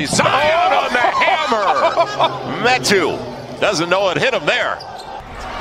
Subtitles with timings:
[0.00, 0.06] responsibility.
[0.06, 2.66] Zion on the hammer.
[2.66, 3.18] Metu
[3.60, 4.78] doesn't know it hit him there.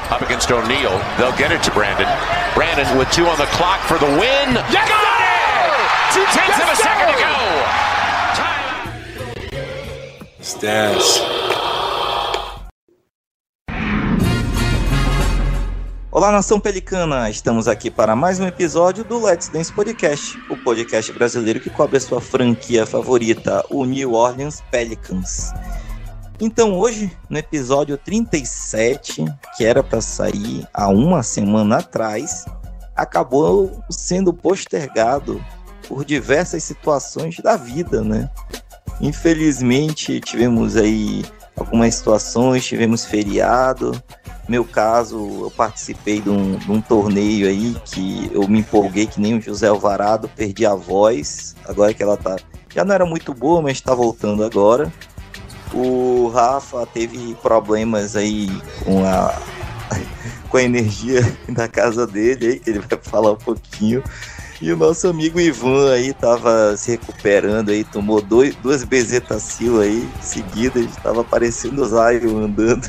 [0.09, 0.97] Up against O'Neal.
[1.17, 2.07] They'll get it to Brandon.
[2.53, 4.55] Brandon with two on the clock for the win.
[4.71, 5.35] Yes, Got it!
[6.13, 7.35] Two tenths Yes, of a second to go.
[10.41, 11.60] Stats.
[16.21, 17.31] Olá, nação pelicana!
[17.31, 21.97] Estamos aqui para mais um episódio do Let's Dance Podcast, o podcast brasileiro que cobre
[21.97, 25.51] a sua franquia favorita, o New Orleans Pelicans.
[26.39, 29.25] Então, hoje, no episódio 37,
[29.57, 32.45] que era para sair há uma semana atrás,
[32.95, 35.43] acabou sendo postergado
[35.87, 38.29] por diversas situações da vida, né?
[39.01, 41.23] Infelizmente, tivemos aí
[41.55, 44.01] algumas situações, tivemos feriado,
[44.51, 49.21] meu caso, eu participei de um, de um, torneio aí que eu me empolguei que
[49.21, 52.35] nem o José Alvarado, perdi a voz, agora que ela tá.
[52.73, 54.91] Já não era muito boa, mas está voltando agora.
[55.73, 58.49] O Rafa teve problemas aí
[58.83, 59.33] com a,
[60.49, 64.03] com a energia da casa dele aí, que ele vai falar um pouquinho.
[64.61, 70.07] E o nosso amigo Ivan aí tava se recuperando aí, tomou dois, duas bezetacil aí
[70.21, 72.87] seguidas, tava parecendo o Zion andando.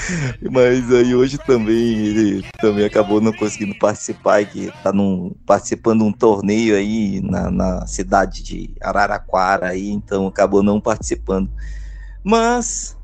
[0.50, 6.04] Mas aí hoje também ele também acabou não conseguindo participar, que tá num, participando de
[6.04, 11.50] um torneio aí na, na cidade de Araraquara aí, então acabou não participando.
[12.24, 12.96] Mas,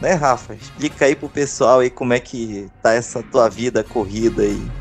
[0.00, 4.42] né, Rafa, explica aí pro pessoal aí como é que tá essa tua vida corrida
[4.42, 4.74] aí.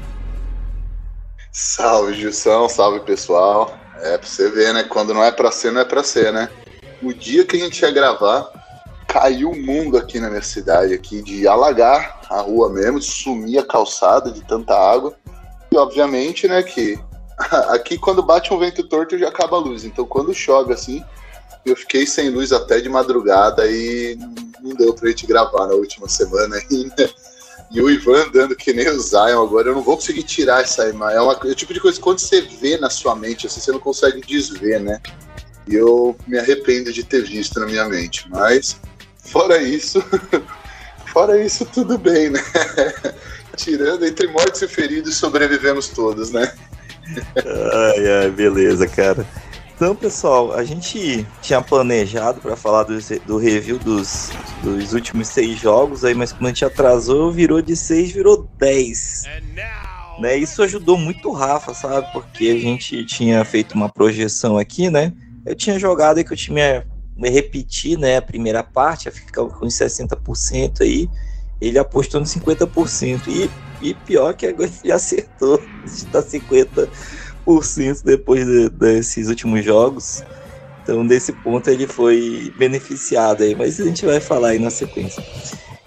[1.60, 3.76] Salve, Gilson, salve pessoal.
[4.02, 4.84] É pra você ver, né?
[4.84, 6.48] Quando não é pra ser, não é pra ser, né?
[7.02, 8.48] O dia que a gente ia gravar,
[9.08, 13.66] caiu o mundo aqui na minha cidade, aqui de alagar a rua mesmo, sumir a
[13.66, 15.16] calçada de tanta água.
[15.72, 17.00] E obviamente, né, que
[17.74, 19.84] aqui quando bate um vento torto já acaba a luz.
[19.84, 21.04] Então quando chove assim,
[21.66, 24.16] eu fiquei sem luz até de madrugada e
[24.62, 27.10] não deu pra gente gravar na última semana ainda.
[27.72, 30.88] E o Ivan andando que nem o Zion agora, eu não vou conseguir tirar essa
[30.88, 31.18] imagem.
[31.18, 33.60] É, uma, é o tipo de coisa que quando você vê na sua mente, assim,
[33.60, 35.02] você não consegue desver, né?
[35.68, 38.26] E eu me arrependo de ter visto na minha mente.
[38.30, 38.80] Mas
[39.28, 40.02] Fora isso,
[41.12, 42.40] fora isso, tudo bem, né?
[43.58, 46.52] Tirando entre mortos e feridos, sobrevivemos todos, né?
[47.36, 49.26] ai, ai, beleza, cara.
[49.78, 54.32] Então, pessoal, a gente tinha planejado para falar do, do review dos,
[54.64, 59.26] dos últimos seis jogos aí, mas como a gente atrasou, virou de seis, virou dez.
[60.20, 60.36] Né?
[60.36, 62.12] Isso ajudou muito o Rafa, sabe?
[62.12, 65.14] Porque a gente tinha feito uma projeção aqui, né?
[65.46, 66.84] Eu tinha jogado aí que eu tinha
[67.16, 71.08] me repetir né, a primeira parte, ficar com 60% aí,
[71.62, 73.28] ele apostou no 50%.
[73.28, 73.48] E,
[73.80, 76.90] e pior que agora ele acertou, está 50%
[78.04, 80.24] depois de, desses últimos jogos.
[80.84, 85.24] Então, nesse ponto, ele foi beneficiado aí, mas a gente vai falar aí na sequência.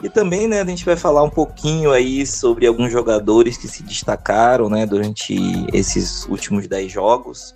[0.03, 3.82] E também, né, a gente vai falar um pouquinho aí sobre alguns jogadores que se
[3.82, 5.37] destacaram, né, durante
[5.72, 7.54] esses últimos 10 jogos.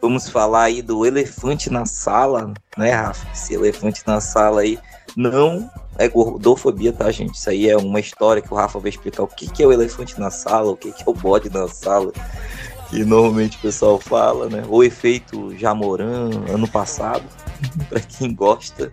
[0.00, 3.26] Vamos falar aí do elefante na sala, né, Rafa?
[3.32, 4.78] Esse elefante na sala aí
[5.16, 7.34] não é gordofobia, tá, gente?
[7.34, 9.72] Isso aí é uma história que o Rafa vai explicar o que, que é o
[9.72, 12.12] elefante na sala, o que, que é o bode na sala,
[12.88, 14.64] que normalmente o pessoal fala, né?
[14.68, 17.24] O efeito Jamoran, ano passado,
[17.88, 18.92] para quem gosta.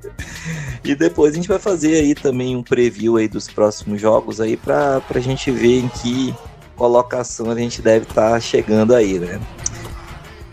[0.83, 4.57] E depois a gente vai fazer aí também um preview aí dos próximos jogos aí
[4.57, 6.33] para a gente ver em que
[6.75, 9.39] colocação a gente deve estar tá chegando aí, né?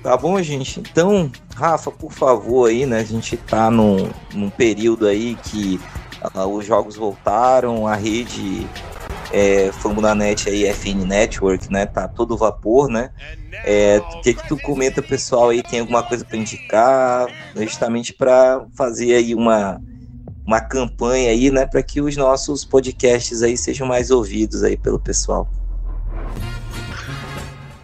[0.03, 0.81] Tá bom, gente?
[0.81, 3.01] Então, Rafa, por favor, aí, né?
[3.01, 5.79] A gente tá num, num período aí que
[6.35, 8.67] uh, os jogos voltaram, a rede
[9.33, 11.87] é, Fambunanet aí, FN Network, né?
[11.87, 13.11] Tá todo vapor, né?
[13.65, 15.63] É, o que que tu comenta, pessoal, aí?
[15.63, 17.27] Tem alguma coisa para indicar?
[17.57, 19.81] Justamente para fazer aí uma,
[20.47, 21.67] uma campanha aí, né?
[21.67, 25.49] Para que os nossos podcasts aí sejam mais ouvidos aí pelo pessoal.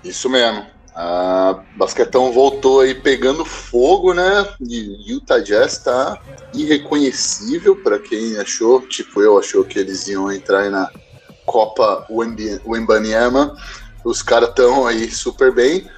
[0.03, 0.65] Isso mesmo.
[0.95, 4.49] A Basquetão voltou aí pegando fogo, né?
[4.61, 6.19] E Utah Jazz tá
[6.55, 10.91] irreconhecível para quem achou, tipo eu, achou que eles iam entrar na
[11.47, 13.57] Copa Wembanyama.
[14.05, 15.89] Os caras estão aí super bem.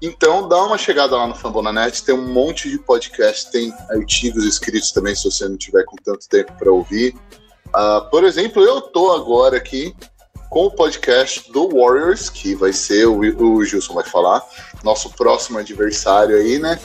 [0.00, 4.90] Então dá uma chegada lá no Fambonanet, tem um monte de podcast, tem artigos escritos
[4.90, 7.14] também, se você não tiver com tanto tempo para ouvir.
[7.68, 9.94] Uh, por exemplo, eu tô agora aqui
[10.50, 14.44] com o podcast do Warriors, que vai ser, o, o Gilson vai falar,
[14.82, 16.80] nosso próximo adversário aí, né?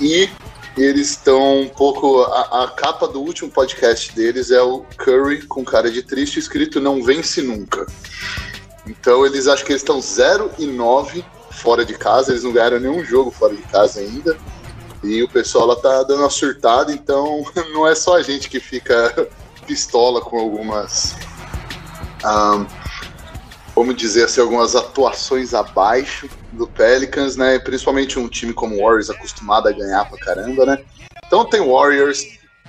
[0.00, 0.28] E
[0.76, 2.22] eles estão um pouco.
[2.22, 6.80] A, a, capa do último podcast deles é o Curry com cara de triste, escrito
[6.80, 7.86] Não Vence Nunca.
[8.86, 12.78] Então eles acham que eles estão 0 e 9 fora de casa, eles não ganharam
[12.78, 14.36] nenhum jogo fora de casa ainda.
[15.02, 18.60] E o pessoal lá tá dando uma surtada, então não é só a gente que
[18.60, 19.28] fica
[19.66, 21.14] pistola com algumas.
[22.24, 22.85] Um,
[23.76, 27.58] vamos dizer assim, algumas atuações abaixo do Pelicans, né?
[27.58, 30.78] Principalmente um time como o Warriors acostumado a ganhar pra caramba, né?
[31.26, 32.24] Então tem Warriors,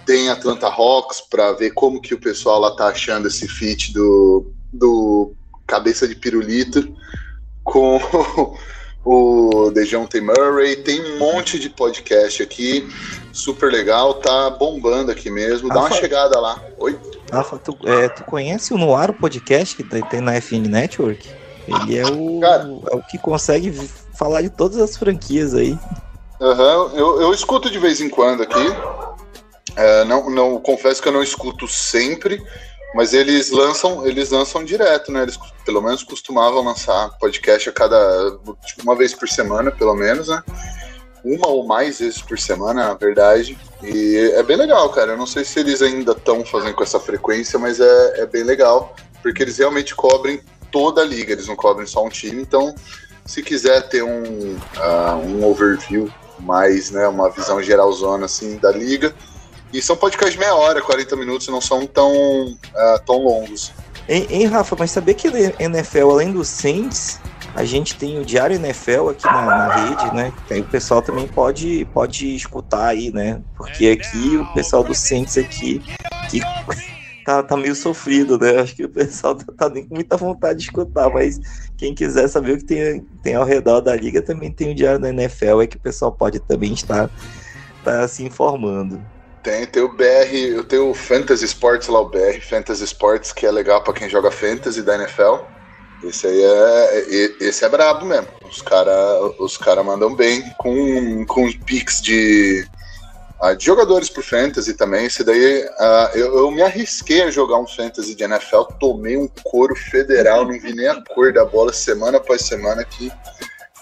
[0.06, 4.52] tem Atlanta Hawks para ver como que o pessoal lá tá achando esse fit do,
[4.74, 5.34] do
[5.66, 6.94] cabeça de pirulito
[7.64, 8.02] com
[9.06, 10.76] o Dejounte Murray.
[10.76, 12.86] Tem um monte de podcast aqui,
[13.32, 15.70] super legal, tá bombando aqui mesmo.
[15.70, 16.62] Dá uma chegada lá.
[16.78, 17.00] Oi?
[17.32, 21.30] Rafa, tu, é, tu conhece o Noir Podcast que tem na FN Network?
[21.68, 23.72] Ele é o, Cara, é o que consegue
[24.18, 25.78] falar de todas as franquias aí.
[26.40, 28.66] Uhum, eu, eu escuto de vez em quando aqui.
[29.76, 32.42] É, não, não confesso que eu não escuto sempre,
[32.96, 35.24] mas eles lançam, eles lançam direto, né?
[35.24, 38.32] Eles pelo menos costumavam lançar podcast a cada
[38.66, 40.42] tipo, uma vez por semana, pelo menos, né?
[41.28, 43.58] Uma ou mais vezes por semana, na verdade.
[43.84, 45.12] E é bem legal, cara.
[45.12, 48.44] Eu não sei se eles ainda estão fazendo com essa frequência, mas é, é bem
[48.44, 50.42] legal, porque eles realmente cobrem
[50.72, 52.42] toda a liga, eles não cobrem só um time.
[52.42, 52.74] Então,
[53.26, 56.10] se quiser ter um, uh, um overview
[56.40, 59.14] mais, né, uma visão geralzona assim da liga,
[59.74, 63.74] e são podcasts meia hora, 40 minutos, não são tão, uh, tão longos.
[64.08, 65.28] Hein, Rafa, mas sabia que
[65.60, 67.20] NFL, além do Saints,
[67.56, 70.34] a gente tem o Diário NFL aqui na, na, rede, né?
[70.50, 73.42] Aí o pessoal também pode, pode escutar aí, né?
[73.56, 75.82] Porque aqui o pessoal do Saints aqui
[76.30, 76.40] que
[77.26, 78.60] tá, tá meio sofrido, né?
[78.60, 81.40] Acho que o pessoal tá, tá nem com muita vontade de escutar, mas
[81.78, 85.00] quem quiser saber o que tem, tem ao redor da liga também tem o Diário
[85.00, 87.10] da NFL, é que o pessoal pode também estar
[87.84, 89.02] tá se informando.
[89.44, 93.46] Tem, tem o BR, eu tenho o Fantasy Sports lá, o BR Fantasy Sports, que
[93.46, 95.57] é legal para quem joga Fantasy da NFL.
[96.04, 97.36] Esse aí é.
[97.40, 98.28] Esse é brabo mesmo.
[98.50, 102.68] Os caras os cara mandam bem com, com picks de,
[103.42, 105.06] ah, de jogadores pro Fantasy também.
[105.06, 109.28] Esse daí uh, eu, eu, me arrisquei a jogar um Fantasy de NFL, tomei um
[109.44, 113.12] couro federal, não vi nem a cor da bola semana após semana que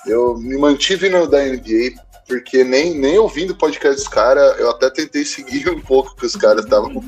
[0.07, 4.71] eu me mantive no da NBA porque nem, nem ouvindo o podcast dos caras, eu
[4.71, 7.03] até tentei seguir um pouco o que os caras estavam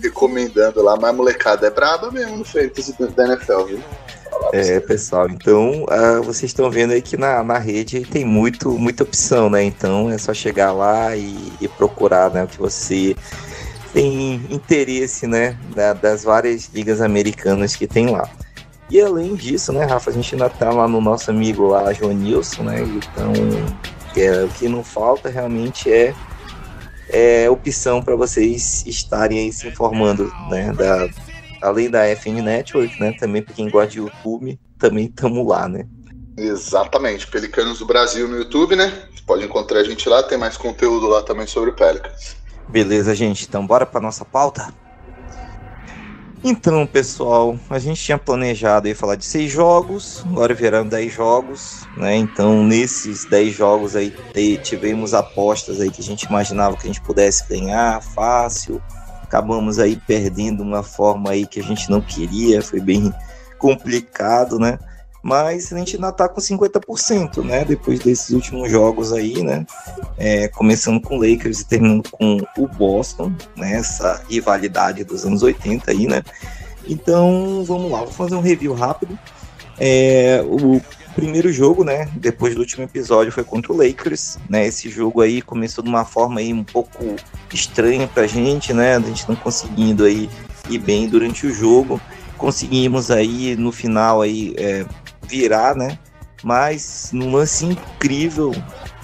[0.00, 3.82] recomendando lá, mas a molecada é braba mesmo no Fantasy da NFL, viu?
[4.52, 9.02] É, pessoal, então uh, vocês estão vendo aí que na, na rede tem muito, muita
[9.02, 9.62] opção, né?
[9.62, 13.14] Então é só chegar lá e, e procurar né, o que você
[13.92, 15.56] tem interesse, né?
[15.74, 18.28] Da, das várias ligas americanas que tem lá.
[18.90, 22.14] E além disso, né, Rafa, a gente ainda tá lá no nosso amigo lá, João
[22.14, 22.80] Nilson, né?
[22.80, 23.32] Então
[24.16, 26.14] é, o que não falta realmente é,
[27.10, 30.72] é opção para vocês estarem aí se informando, né?
[30.72, 31.08] Da,
[31.62, 33.12] além da FN Network, né?
[33.12, 35.86] Também para quem gosta de YouTube, também estamos lá, né?
[36.36, 38.92] Exatamente, Pelicanos do Brasil no YouTube, né?
[39.26, 42.36] Pode encontrar a gente lá, tem mais conteúdo lá também sobre o Pelicans.
[42.68, 43.46] Beleza, gente.
[43.46, 44.72] Então bora para nossa pauta?
[46.42, 51.86] Então, pessoal, a gente tinha planejado aí falar de seis jogos, agora vieram dez jogos,
[51.96, 52.14] né?
[52.14, 54.14] Então, nesses dez jogos aí
[54.62, 58.80] tivemos apostas aí que a gente imaginava que a gente pudesse ganhar fácil.
[59.28, 63.12] Acabamos aí perdendo uma forma aí que a gente não queria, foi bem
[63.58, 64.78] complicado, né?
[65.22, 67.64] mas a gente ainda está com 50%, né?
[67.64, 69.66] Depois desses últimos jogos aí, né?
[70.16, 73.74] É, começando com o Lakers e terminando com o Boston, né?
[73.74, 76.22] Essa rivalidade dos anos 80 aí, né?
[76.86, 79.18] Então, vamos lá, vou fazer um review rápido.
[79.78, 80.80] É, o
[81.18, 82.08] primeiro jogo, né?
[82.14, 84.66] Depois do último episódio foi contra o Lakers, né?
[84.66, 87.16] Esse jogo aí começou de uma forma aí um pouco
[87.52, 88.96] estranha pra gente, né?
[88.96, 90.30] A gente não conseguindo aí
[90.70, 92.00] ir bem durante o jogo
[92.38, 94.86] conseguimos aí no final aí é,
[95.26, 95.98] virar, né?
[96.42, 98.54] Mas num lance incrível,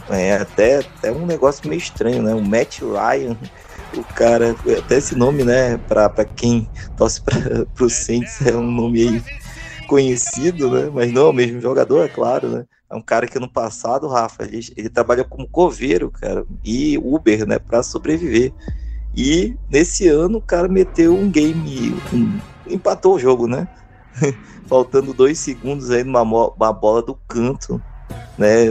[0.09, 2.33] é até, até um negócio meio estranho, né?
[2.33, 3.37] O Matt Ryan,
[3.97, 5.76] o cara, até esse nome, né?
[5.88, 9.23] Para quem torce para o Saints é um nome aí
[9.95, 10.91] conhecido, né?
[10.93, 12.67] Mas não é o mesmo jogador, é claro, né?
[12.91, 17.47] É um cara que no passado, Rafa, ele, ele trabalha como coveiro, cara, e Uber,
[17.47, 17.61] né?
[17.61, 18.53] Para sobreviver.
[19.17, 23.69] E nesse ano o cara meteu um game, um, empatou o jogo, né?
[24.67, 27.81] faltando dois segundos aí numa uma bola do canto,
[28.37, 28.65] né?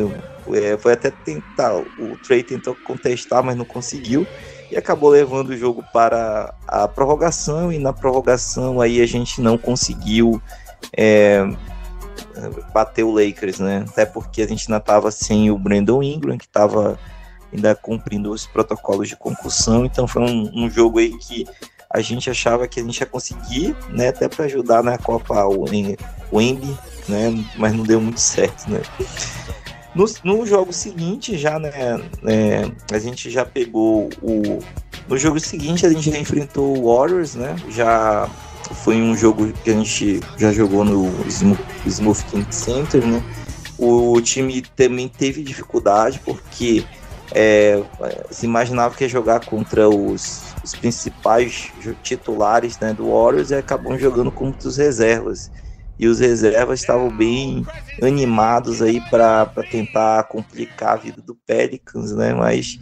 [0.51, 4.27] É, foi até tentar, o Trey tentou contestar, mas não conseguiu
[4.70, 9.58] e acabou levando o jogo para a prorrogação e na prorrogação aí a gente não
[9.58, 10.42] conseguiu
[10.96, 11.46] é,
[12.74, 13.86] bater o Lakers, né?
[13.88, 17.00] Até porque a gente ainda estava sem o Brandon Ingram, que estava
[17.54, 21.46] ainda cumprindo os protocolos de concussão, então foi um, um jogo aí que
[21.90, 26.75] a gente achava que a gente ia conseguir, né, até para ajudar na Copa Wemby,
[27.08, 28.82] né, mas não deu muito certo, né.
[29.94, 31.72] No, no jogo seguinte, já, né,
[32.25, 34.60] é, a gente já pegou o.
[35.08, 37.56] No jogo seguinte, a gente já enfrentou o Warriors, né?
[37.70, 38.28] Já
[38.74, 43.24] foi um jogo que a gente já jogou no Smooth King Center, né?
[43.77, 46.86] O time também teve dificuldade porque
[47.32, 47.82] é,
[48.30, 51.72] se imaginava que ia jogar contra os, os principais
[52.03, 55.51] titulares né, do Warriors e acabam jogando contra os reservas
[55.98, 57.65] e os reservas estavam bem
[58.01, 62.34] animados aí para tentar complicar a vida do Pelicans, né?
[62.34, 62.80] Mas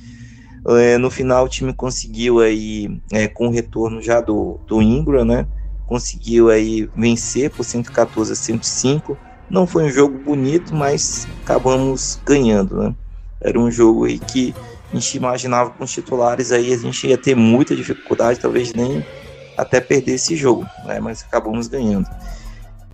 [0.68, 5.26] é, no final o time conseguiu aí, é, com o retorno já do, do Ingram,
[5.26, 5.46] né?
[5.92, 9.18] Conseguiu aí vencer por 114 a 105.
[9.50, 12.96] Não foi um jogo bonito, mas acabamos ganhando, né?
[13.42, 14.56] Era um jogo aí que
[14.90, 19.06] a gente imaginava com os titulares aí a gente ia ter muita dificuldade, talvez nem
[19.58, 21.02] até perder esse jogo, né?
[21.02, 22.08] Mas acabamos ganhando.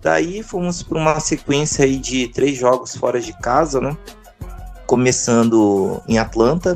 [0.02, 3.96] Daí fomos para uma sequência aí de três jogos fora de casa, né?
[4.88, 6.74] Começando em Atlanta,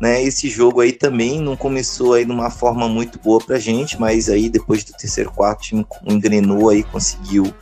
[0.00, 0.22] né?
[0.22, 4.28] Esse jogo aí também não começou aí de uma forma muito boa pra gente, mas
[4.28, 7.52] aí depois do terceiro quarto o time engrenou aí, conseguiu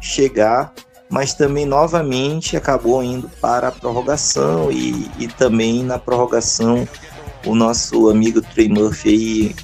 [0.00, 0.72] chegar,
[1.10, 6.86] mas também novamente acabou indo para a prorrogação e, e também na prorrogação
[7.46, 9.54] o nosso amigo Trey Murphy aí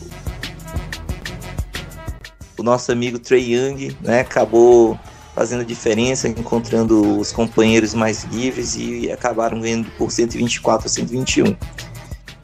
[2.61, 4.99] o nosso amigo Trey Young, né, acabou
[5.35, 11.57] fazendo diferença, encontrando os companheiros mais livres e acabaram ganhando por 124 a 121.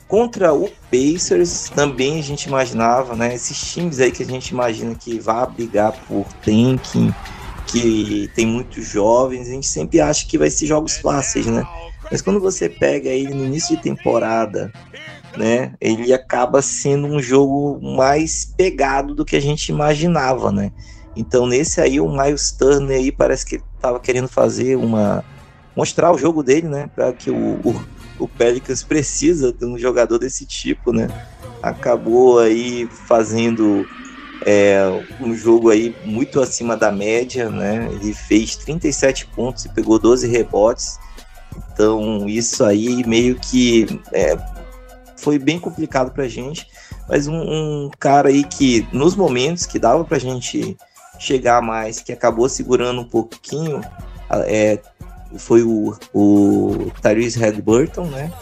[0.08, 4.94] Contra o Pacers, também a gente imaginava, né, esses times aí que a gente imagina
[4.94, 7.12] que vai brigar por tanking,
[7.66, 11.66] que tem muitos jovens, a gente sempre acha que vai ser jogos fáceis, né?
[12.10, 14.72] Mas quando você pega ele no início de temporada,
[15.36, 15.74] né?
[15.80, 20.70] Ele acaba sendo um jogo mais pegado do que a gente imaginava, né?
[21.16, 25.24] Então nesse aí o Miles Turner aí parece que estava querendo fazer uma
[25.74, 26.88] mostrar o jogo dele, né?
[26.94, 27.84] Para que o, o,
[28.18, 31.08] o Pelicans precisa de um jogador desse tipo, né?
[31.62, 33.86] Acabou aí fazendo
[34.44, 34.80] é,
[35.20, 37.88] um jogo aí muito acima da média, né?
[37.92, 40.98] Ele fez 37 pontos e pegou 12 rebotes.
[41.72, 44.36] Então isso aí meio que é,
[45.16, 46.66] foi bem complicado pra gente,
[47.08, 50.76] mas um, um, cara aí que nos momentos que dava pra gente
[51.18, 53.80] chegar mais, que acabou segurando um pouquinho,
[54.30, 54.78] é,
[55.38, 58.32] foi o, o Tyrese Redburton, né?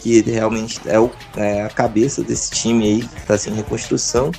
[0.00, 4.30] Que realmente é, o, é, a cabeça desse time aí que tá sem reconstrução.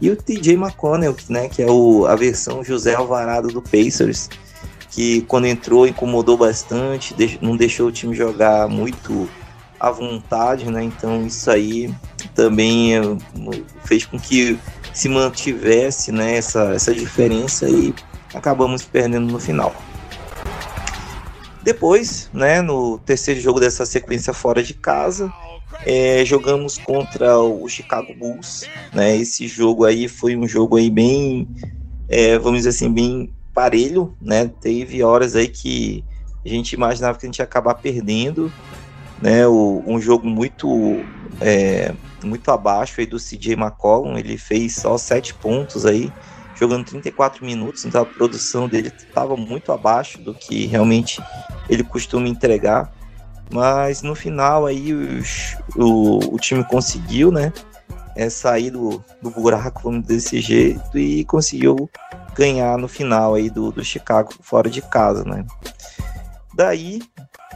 [0.00, 1.48] E o TJ McConnell, né?
[1.48, 4.28] Que é o, a versão José Alvarado do Pacers,
[4.90, 9.28] que quando entrou incomodou bastante, não deixou o time jogar muito
[9.78, 10.84] à vontade, né?
[10.84, 11.92] Então isso aí
[12.34, 13.02] também eh,
[13.84, 14.58] fez com que
[14.92, 17.94] se mantivesse né, essa, essa diferença e
[18.34, 19.74] acabamos perdendo no final.
[21.62, 25.32] Depois, né, no terceiro jogo dessa sequência fora de casa,
[25.86, 28.66] é, jogamos contra o Chicago Bulls.
[28.92, 31.48] Né, esse jogo aí foi um jogo aí bem,
[32.08, 34.14] é, vamos dizer assim, bem parelho.
[34.20, 36.04] Né, teve horas aí que
[36.44, 38.52] a gente imaginava que a gente ia acabar perdendo,
[39.20, 40.68] né, o, um jogo muito
[41.40, 46.12] é, muito abaixo aí do CJ McCollum, ele fez só 7 pontos aí,
[46.54, 51.22] jogando 34 minutos, então a produção dele estava muito abaixo do que realmente
[51.68, 52.92] ele costuma entregar,
[53.50, 57.52] mas no final aí os, o, o time conseguiu, né,
[58.14, 61.90] é, sair do, do buraco, desse jeito, e conseguiu
[62.34, 65.44] ganhar no final aí do, do Chicago fora de casa, né.
[66.54, 67.00] Daí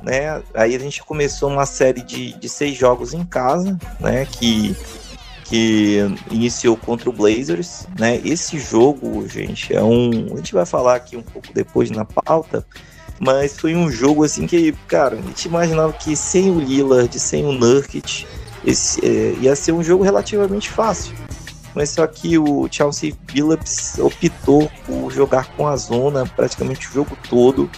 [0.02, 0.42] né?
[0.54, 4.26] Aí a gente começou uma série de, de seis jogos em casa, né?
[4.26, 4.76] Que,
[5.48, 5.98] que
[6.30, 8.20] iniciou contra o Blazers, né?
[8.24, 10.10] Esse jogo, gente, é um.
[10.32, 12.66] A gente vai falar aqui um pouco depois na pauta,
[13.20, 17.44] mas foi um jogo assim que, cara, a gente imaginava que sem o Lillard, sem
[17.44, 18.26] o Nurkic,
[18.64, 21.14] esse, é, ia ser um jogo relativamente fácil.
[21.74, 27.16] Mas só que o Chelsea Billups optou por jogar com a zona praticamente o jogo
[27.28, 27.70] todo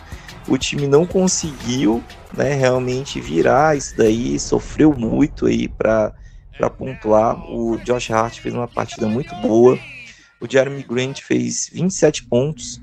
[0.48, 6.12] o time não conseguiu né, realmente virar isso daí, sofreu muito aí para
[6.68, 7.38] pontuar.
[7.50, 9.78] O Josh Hart fez uma partida muito boa.
[10.40, 12.80] O Jeremy Grant fez 27 pontos,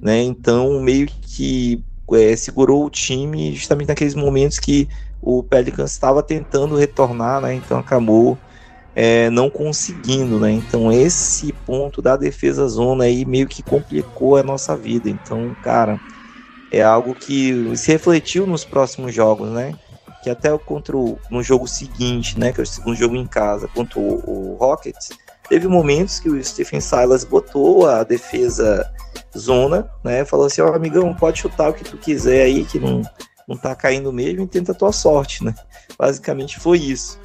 [0.00, 0.22] né?
[0.22, 4.88] Então meio que é, segurou o time justamente naqueles momentos que
[5.20, 7.54] o Pelicans estava tentando retornar, né?
[7.54, 8.38] Então acabou
[8.94, 10.52] é, não conseguindo, né?
[10.52, 15.08] Então esse ponto da defesa zona aí meio que complicou a nossa vida.
[15.08, 15.98] Então, cara,
[16.70, 19.74] é algo que se refletiu nos próximos jogos, né?
[20.24, 22.50] Que até contra o, no jogo seguinte, né?
[22.50, 25.10] Que é o segundo jogo em casa, contra o, o Rockets,
[25.50, 28.90] teve momentos que o Stephen Silas botou a defesa
[29.36, 30.24] zona, né?
[30.24, 33.02] Falou assim, ó, oh, amigão, pode chutar o que tu quiser aí, que não,
[33.46, 35.54] não tá caindo mesmo e tenta a tua sorte, né?
[35.98, 37.20] Basicamente foi isso.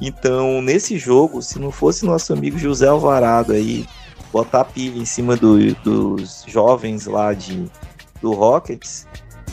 [0.00, 3.86] Então, nesse jogo, se não fosse nosso amigo José Alvarado aí
[4.32, 7.70] botar pilha em cima do, dos jovens lá de,
[8.22, 9.06] do Rockets,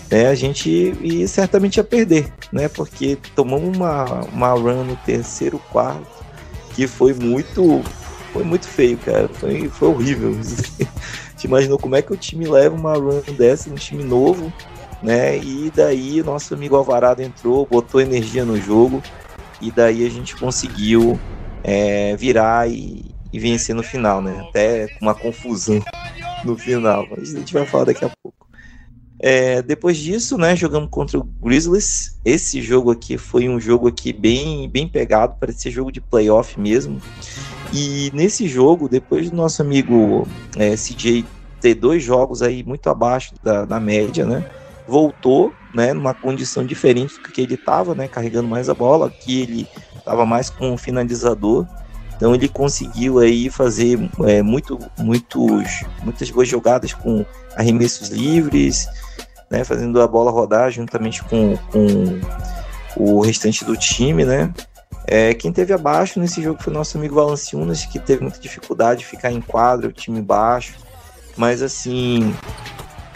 [0.09, 0.69] né, a gente
[1.01, 2.67] ia, certamente ia perder, né?
[2.67, 6.23] Porque tomamos uma, uma run no terceiro quarto
[6.73, 7.81] que foi muito
[8.31, 9.29] foi muito feio, cara.
[9.29, 10.37] Foi, foi horrível.
[11.37, 14.51] Te imaginou como é que o time leva uma run dessa, um time novo,
[15.01, 15.37] né?
[15.37, 19.01] E daí nosso amigo Alvarado entrou, botou energia no jogo
[19.61, 21.19] e daí a gente conseguiu
[21.63, 24.45] é, virar e, e, vencer no final, né?
[24.49, 25.81] Até com uma confusão
[26.43, 28.44] no final, mas a gente vai falar daqui a pouco.
[29.19, 32.19] É, depois disso, né, jogamos contra o Grizzlies.
[32.23, 37.01] Esse jogo aqui foi um jogo aqui bem, bem pegado, parecia jogo de playoff mesmo.
[37.73, 41.25] E nesse jogo, depois do nosso amigo é, CJ
[41.61, 44.45] ter dois jogos aí muito abaixo da, da média, né,
[44.87, 49.07] voltou, né, numa condição diferente do que ele estava, né, carregando mais a bola.
[49.07, 49.67] Aqui ele
[49.97, 51.65] estava mais com um finalizador.
[52.15, 57.25] Então ele conseguiu aí fazer é, muito, muitos, muitas boas jogadas com
[57.57, 58.87] arremessos livres,
[59.49, 62.19] né, fazendo a bola rodar juntamente com, com
[62.95, 64.53] o restante do time, né.
[65.07, 69.05] É, quem teve abaixo nesse jogo foi nosso amigo Valanciunas, que teve muita dificuldade de
[69.05, 70.73] ficar em quadra, o time baixo.
[71.37, 72.33] Mas assim,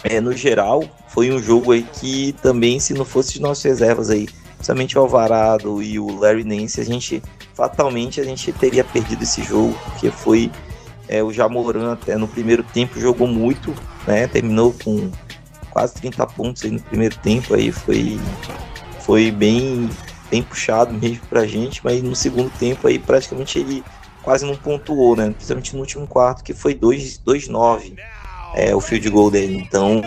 [0.04, 4.10] é, no geral, foi um jogo aí que também, se não fosse de nossas reservas
[4.10, 4.28] aí,
[4.62, 7.24] somente o Alvarado e o Larry Nance, a gente
[7.56, 10.52] fatalmente a gente teria perdido esse jogo, porque foi
[11.08, 13.74] é, o Jamoran até no primeiro tempo jogou muito,
[14.06, 14.28] né?
[14.28, 15.10] Terminou com
[15.70, 18.20] quase 30 pontos aí no primeiro tempo aí foi
[19.02, 19.90] foi bem
[20.30, 23.84] bem puxado mesmo pra gente, mas no segundo tempo aí praticamente ele
[24.22, 25.32] quase não pontuou, né?
[25.32, 27.96] Principalmente no último quarto que foi 2-9
[28.54, 29.58] é, o field goal dele.
[29.58, 30.02] Então,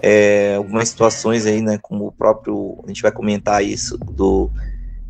[0.00, 4.50] é, algumas situações aí, né, como o próprio, a gente vai comentar isso, do,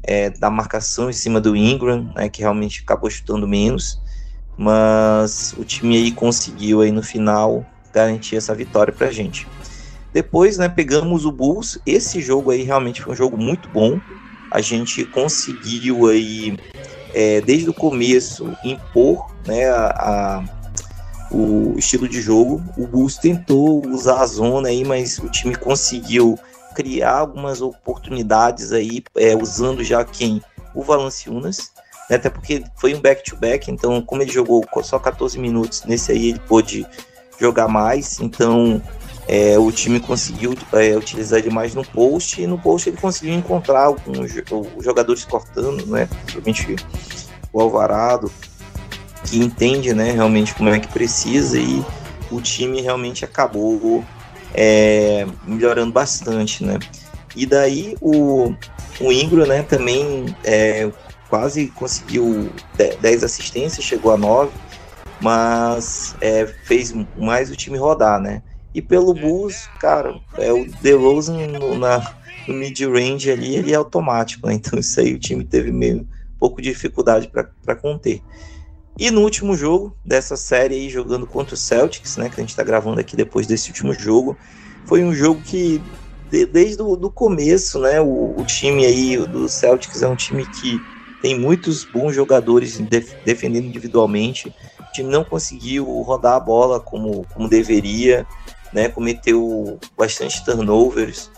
[0.02, 4.00] é, da marcação em cima do Ingram, né, que realmente acabou chutando menos,
[4.56, 9.46] mas o time aí conseguiu aí no final garantir essa vitória pra gente.
[10.18, 14.00] Depois, né, pegamos o Bulls, esse jogo aí realmente foi um jogo muito bom,
[14.50, 16.58] a gente conseguiu aí,
[17.14, 20.44] é, desde o começo, impor, né, a, a
[21.30, 22.60] o estilo de jogo.
[22.76, 26.36] O Bulls tentou usar a zona aí, mas o time conseguiu
[26.74, 30.42] criar algumas oportunidades aí, é, usando já quem?
[30.74, 31.70] O Valanciunas,
[32.10, 36.10] né, até porque foi um back-to-back, -back, então como ele jogou só 14 minutos, nesse
[36.10, 36.84] aí ele pôde
[37.38, 38.82] jogar mais, então
[39.28, 43.34] é, o time conseguiu é, utilizar ele mais no post, e no post ele conseguiu
[43.34, 44.32] encontrar alguns
[44.80, 46.76] jogadores cortando, né, principalmente
[47.52, 48.32] o Alvarado,
[49.24, 51.84] que entende, né, realmente como é que precisa e
[52.30, 54.02] o time realmente acabou
[54.54, 56.78] é, melhorando bastante, né.
[57.36, 58.54] E daí o,
[58.98, 60.90] o Ingro, né, também é,
[61.28, 62.50] quase conseguiu
[63.02, 64.50] 10 assistências, chegou a 9,
[65.20, 68.42] mas é, fez mais o time rodar, né.
[68.74, 72.14] E pelo Bulls, cara, é o DeRozan no, na,
[72.46, 74.54] no mid-range ali, ele é automático, né?
[74.54, 76.06] Então isso aí o time teve meio um
[76.38, 78.22] pouco de dificuldade para conter.
[78.98, 82.50] E no último jogo dessa série aí, jogando contra o Celtics, né, que a gente
[82.50, 84.36] está gravando aqui depois desse último jogo,
[84.84, 85.80] foi um jogo que
[86.30, 90.44] de, desde o do começo, né, o, o, time aí do Celtics é um time
[90.46, 90.80] que
[91.22, 94.52] tem muitos bons jogadores def, defendendo individualmente.
[94.80, 98.26] O time não conseguiu rodar a bola como, como deveria,
[98.72, 101.30] né, cometeu bastante turnovers.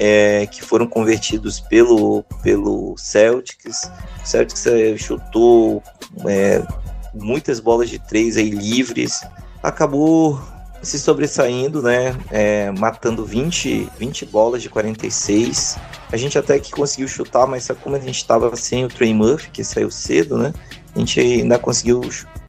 [0.00, 3.90] É, que foram convertidos pelo, pelo Celtics.
[4.22, 5.82] O Celtics é, chutou
[6.24, 6.62] é,
[7.12, 9.22] muitas bolas de três aí livres,
[9.60, 10.40] acabou
[10.82, 12.16] se sobressaindo, né?
[12.30, 15.76] É, matando 20, 20 bolas de 46.
[16.12, 19.50] A gente até que conseguiu chutar, mas como a gente estava sem o Trey Murphy,
[19.50, 20.52] que saiu cedo, né?
[20.94, 22.00] A gente ainda conseguiu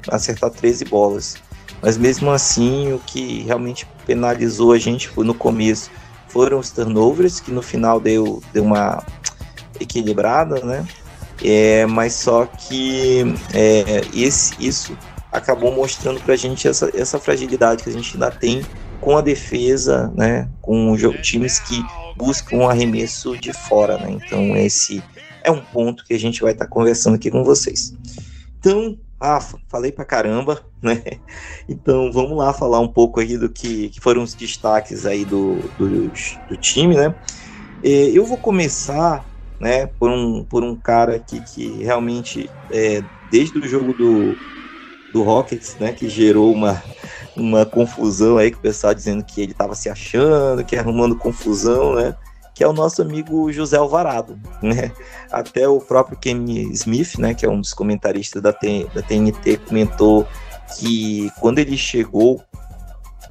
[0.09, 1.35] acertar 13 bolas.
[1.81, 5.89] Mas mesmo assim, o que realmente penalizou a gente foi no começo
[6.27, 9.03] foram os turnovers, que no final deu, deu uma
[9.79, 10.85] equilibrada, né?
[11.43, 14.97] É, mas só que é, esse, isso
[15.31, 18.61] acabou mostrando para a gente essa, essa fragilidade que a gente ainda tem
[18.99, 21.81] com a defesa, né, com times que
[22.17, 25.01] buscam um arremesso de fora, né, então esse
[25.41, 27.93] é um ponto que a gente vai estar tá conversando aqui com vocês.
[28.59, 31.03] Então, Rafa, falei pra caramba, né,
[31.67, 35.55] então vamos lá falar um pouco aí do que, que foram os destaques aí do,
[35.77, 36.09] do,
[36.47, 37.13] do time, né,
[37.83, 39.25] eu vou começar
[39.59, 44.35] né, por um, por um cara que, que realmente, é, desde o jogo do,
[45.11, 46.81] do Rockets, né, que gerou uma,
[47.35, 51.95] uma confusão aí, com o pessoal dizendo que ele estava se achando, que arrumando confusão,
[51.95, 52.15] né,
[52.59, 54.91] que é o nosso amigo José Alvarado, né?
[55.31, 60.27] Até o próprio Kenny Smith, né, que é um dos comentaristas da, da TNT, comentou
[60.77, 62.43] que quando ele chegou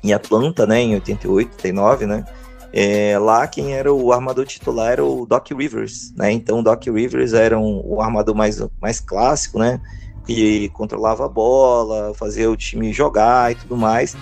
[0.03, 2.25] em Atlanta, né, em 88, 89, né,
[2.73, 6.33] é, lá quem era o armador titular era o Doc Rivers, né?
[6.33, 9.79] Então o Doc Rivers era um, o armador mais, mais clássico, né?
[10.27, 14.17] Que controlava a bola, fazia o time jogar e tudo mais.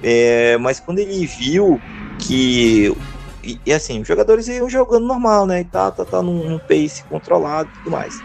[0.00, 1.80] É, mas quando ele viu
[2.20, 2.96] que
[3.44, 5.60] e, e, assim, os jogadores iam jogando normal, né?
[5.60, 8.20] E tá, tá, tá num, num pace controlado e tudo mais.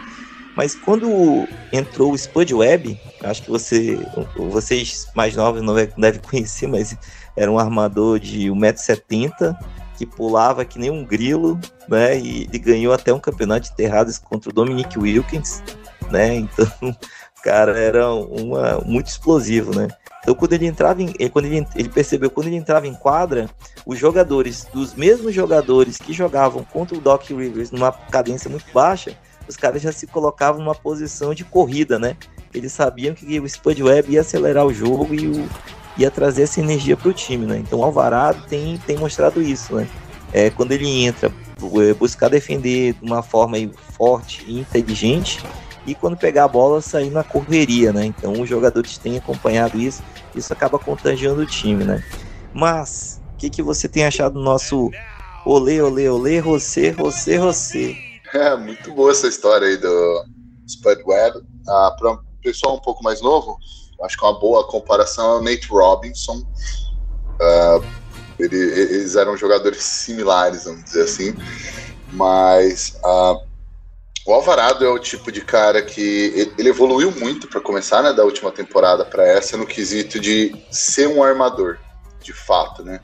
[0.56, 3.98] Mas quando entrou o Spud Web, acho que você,
[4.36, 6.96] vocês mais novos não devem conhecer, mas
[7.36, 9.56] era um armador de 1,70m
[9.96, 12.18] que pulava que nem um grilo, né?
[12.18, 15.62] E, e ganhou até um campeonato de terradas contra o Dominic Wilkins,
[16.10, 16.36] né?
[16.50, 16.96] Então,
[17.42, 19.88] cara era uma, muito explosivo, né?
[20.22, 23.48] Então, quando ele entrava em, quando ele, ele percebeu quando ele entrava em quadra,
[23.86, 29.16] os jogadores, dos mesmos jogadores que jogavam contra o Doc Rivers numa cadência muito baixa,
[29.48, 32.16] os caras já se colocavam numa posição de corrida, né?
[32.52, 35.48] Eles sabiam que o Spud Web ia acelerar o jogo e o,
[35.96, 37.58] ia trazer essa energia para o time, né?
[37.58, 39.88] Então o Alvarado tem, tem mostrado isso, né?
[40.32, 43.56] É, quando ele entra, é, buscar defender de uma forma
[43.96, 45.42] forte e inteligente,
[45.90, 48.06] e quando pegar a bola, sair na correria, né?
[48.06, 50.02] Então os jogadores têm acompanhado isso,
[50.34, 52.04] isso acaba contagiando o time, né?
[52.54, 54.90] Mas, o que, que você tem achado do nosso
[55.44, 57.96] olê, olê, olê, você, você, você?
[58.32, 60.24] É, muito boa essa história aí do
[60.68, 61.40] Spud Webb.
[61.68, 63.58] Ah, Para um pessoal um pouco mais novo,
[64.04, 66.36] acho que uma boa comparação é o Nate Robinson.
[67.40, 67.84] Uh,
[68.38, 71.34] ele, eles eram jogadores similares, vamos dizer assim.
[72.12, 73.49] Mas uh,
[74.26, 78.24] o Alvarado é o tipo de cara que ele evoluiu muito para começar, né, da
[78.24, 81.78] última temporada para essa no quesito de ser um armador,
[82.22, 83.00] de fato, né?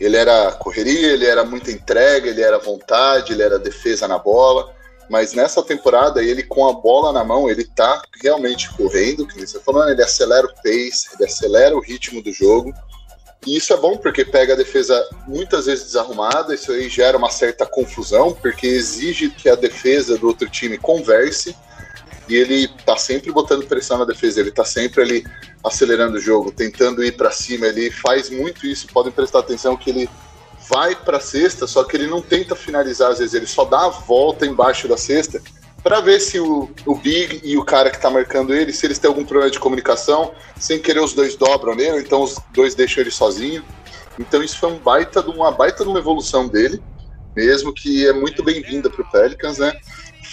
[0.00, 4.72] Ele era correria, ele era muita entrega, ele era vontade, ele era defesa na bola.
[5.10, 9.58] Mas nessa temporada, ele com a bola na mão, ele tá realmente correndo, que você
[9.60, 12.72] falando, ele acelera o pace, ele acelera o ritmo do jogo.
[13.48, 17.30] E isso é bom porque pega a defesa muitas vezes desarrumada, isso aí gera uma
[17.30, 21.56] certa confusão, porque exige que a defesa do outro time converse,
[22.28, 25.26] e ele tá sempre botando pressão na defesa, ele tá sempre ali
[25.64, 29.88] acelerando o jogo, tentando ir para cima, ele faz muito isso, podem prestar atenção que
[29.88, 30.10] ele
[30.68, 33.86] vai para a cesta, só que ele não tenta finalizar, às vezes ele só dá
[33.86, 35.40] a volta embaixo da cesta
[35.88, 38.98] para ver se o, o Big e o cara que está marcando ele, se eles
[38.98, 43.00] têm algum problema de comunicação, sem querer os dois dobram nele, então os dois deixam
[43.00, 43.64] ele sozinho.
[44.18, 46.82] Então isso foi um baita de uma baita de uma evolução dele,
[47.34, 49.72] mesmo que é muito bem-vinda para o Pelicans, né?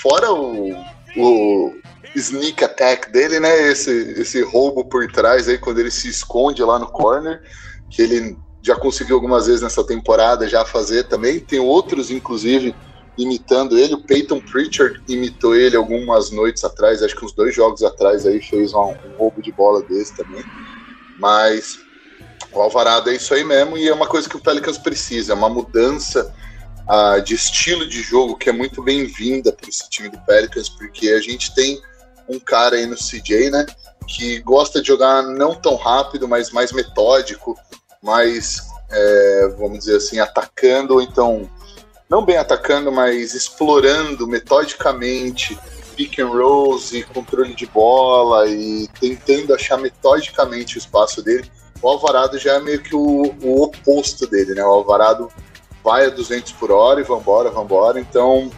[0.02, 0.76] Fora o,
[1.16, 1.74] o
[2.14, 3.72] sneak attack dele, né?
[3.72, 7.42] Esse, esse roubo por trás aí quando ele se esconde lá no corner,
[7.90, 11.40] que ele já conseguiu algumas vezes nessa temporada já fazer também.
[11.40, 12.76] Tem outros, inclusive,
[13.18, 13.94] imitando ele.
[13.94, 18.42] O Peyton Pritchard imitou ele algumas noites atrás, acho que uns dois jogos atrás aí
[18.42, 20.44] fez um, um roubo de bola desse também.
[21.20, 21.80] Mas
[22.52, 25.36] o Alvarado é isso aí mesmo e é uma coisa que o Pelicans precisa, é
[25.36, 26.34] uma mudança
[26.88, 31.10] uh, de estilo de jogo que é muito bem-vinda para esse time do Pelicans, porque
[31.10, 31.82] a gente tem
[32.28, 33.66] um cara aí no CJ, né,
[34.08, 37.58] que gosta de jogar não tão rápido, mas mais metódico,
[38.02, 41.50] mais, é, vamos dizer assim, atacando, ou então,
[42.10, 45.58] não bem atacando, mas explorando metodicamente
[45.96, 51.50] pick and rolls e controle de bola e tentando achar metodicamente o espaço dele.
[51.82, 54.64] O Alvarado já é meio que o, o oposto dele, né?
[54.64, 55.30] O Alvarado
[55.84, 58.00] vai a 200 por hora e vambora, vambora.
[58.00, 58.52] Então,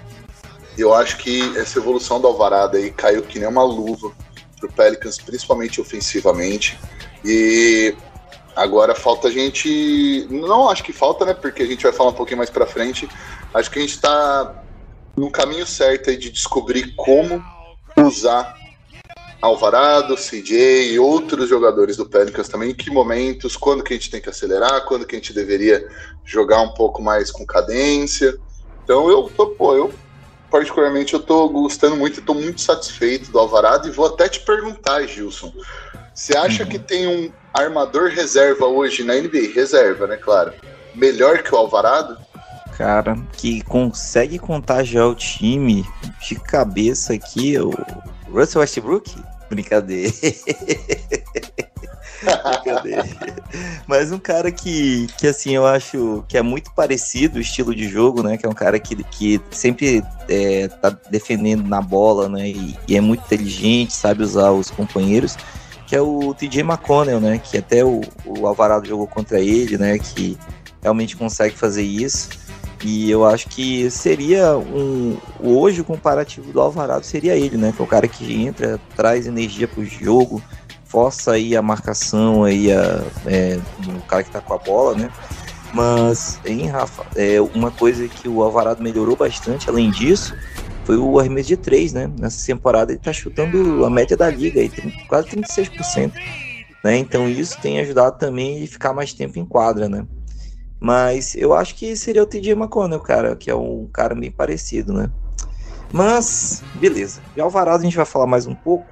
[0.77, 4.11] eu acho que essa evolução do Alvarado aí caiu que nem uma luva
[4.59, 6.79] pro Pelicans, principalmente ofensivamente.
[7.23, 7.95] E
[8.57, 10.27] Agora falta a gente.
[10.31, 11.33] Não acho que falta, né?
[11.33, 13.07] Porque a gente vai falar um pouquinho mais pra frente.
[13.53, 14.63] Acho que a gente tá
[15.15, 17.43] no caminho certo aí de descobrir como
[17.95, 18.57] usar
[19.39, 24.09] Alvarado, CJ e outros jogadores do Pelicans também, em que momentos, quando que a gente
[24.09, 25.87] tem que acelerar, quando que a gente deveria
[26.25, 28.35] jogar um pouco mais com cadência.
[28.83, 29.93] Então eu tô, pô, eu
[30.49, 35.05] particularmente eu tô gostando muito, estou muito satisfeito do Alvarado e vou até te perguntar,
[35.05, 35.53] Gilson.
[36.17, 36.69] Você acha uhum.
[36.69, 40.51] que tem um armador reserva hoje na NBA, reserva, né, claro,
[40.95, 42.17] melhor que o Alvarado?
[42.75, 45.85] Cara, que consegue contagiar o time
[46.27, 47.71] de cabeça aqui, o
[48.31, 49.15] Russell Westbrook?
[49.47, 50.11] Brincadeira.
[52.63, 53.05] Brincadeira.
[53.85, 57.87] Mas um cara que, que, assim, eu acho que é muito parecido o estilo de
[57.87, 58.37] jogo, né?
[58.37, 62.49] Que é um cara que, que sempre é, tá defendendo na bola, né?
[62.49, 65.37] E, e é muito inteligente, sabe usar os companheiros
[65.87, 67.39] que é o TJ McConnell, né?
[67.41, 69.97] Que até o, o Alvarado jogou contra ele, né?
[69.97, 70.37] Que
[70.83, 72.29] realmente consegue fazer isso.
[72.83, 75.17] E eu acho que seria um.
[75.39, 77.73] Hoje o comparativo do Alvarado seria ele, né?
[77.73, 80.43] Que é o cara que entra, traz energia pro jogo,
[80.83, 85.09] força aí a marcação aí a, é, do cara que tá com a bola, né?
[85.73, 90.35] Mas, hein, Rafa, é, uma coisa que o Alvarado melhorou bastante, além disso,
[90.87, 92.09] foi o arremesso de 3, né?
[92.17, 94.71] Nessa temporada ele tá chutando a média da liga aí,
[95.09, 96.13] quase 36%.
[96.81, 96.95] Né?
[96.97, 100.07] Então isso tem ajudado também a ficar mais tempo em quadra, né?
[100.79, 104.93] Mas eu acho que seria o TJ McConnell, cara, que é um cara meio parecido,
[104.93, 105.11] né?
[105.91, 107.19] Mas, beleza.
[107.35, 108.87] De Alvarado a gente vai falar mais um pouco.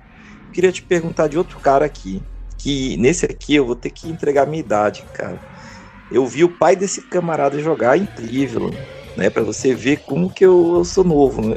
[0.52, 2.22] Queria te perguntar de outro cara aqui.
[2.58, 5.40] Que nesse aqui eu vou ter que entregar minha idade, cara.
[6.12, 8.06] Eu vi o pai desse camarada jogar em
[9.16, 9.30] né?
[9.30, 11.56] Pra você ver como que eu, eu sou novo, né?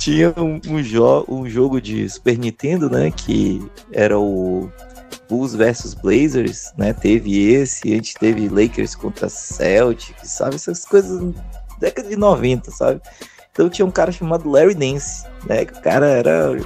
[0.00, 3.10] Tinha um, um, jo um jogo de Super Nintendo, né?
[3.10, 4.72] Que era o
[5.28, 6.94] Bulls versus Blazers, né?
[6.94, 10.54] Teve esse, a gente teve Lakers contra Celtics, sabe?
[10.54, 11.34] Essas coisas
[11.78, 13.02] década de 90, sabe?
[13.52, 15.66] Então tinha um cara chamado Larry Nance, né?
[15.66, 16.56] Que o cara era.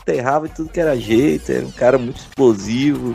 [0.00, 3.14] enterrava tudo que era jeito, era um cara muito explosivo,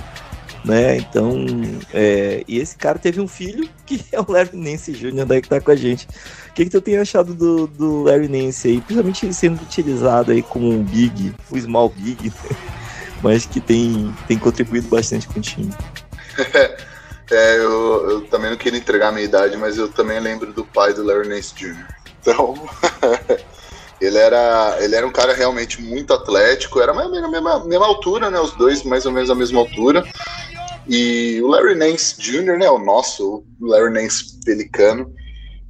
[0.63, 0.97] né?
[0.97, 1.45] Então.
[1.93, 5.49] É, e esse cara teve um filho que é o Larry Nance Jr., daí que
[5.49, 6.07] tá com a gente.
[6.49, 8.81] O que, que tu tem achado do, do Larry Nance aí?
[8.81, 12.57] Principalmente sendo utilizado aí como um big, um small big, né?
[13.21, 15.73] mas que tem, tem contribuído bastante com o time.
[17.31, 20.65] é, eu, eu, também não queria entregar a minha idade, mas eu também lembro do
[20.65, 21.87] pai do Larry Nance Jr.
[22.21, 22.53] Então,
[23.99, 28.39] ele, era, ele era um cara realmente muito atlético, era a mesma, mesma altura, né?
[28.39, 30.03] Os dois mais ou menos a mesma altura.
[30.87, 32.69] E o Larry Nance Jr., né?
[32.69, 35.13] O nosso, o Larry Nance Pelicano,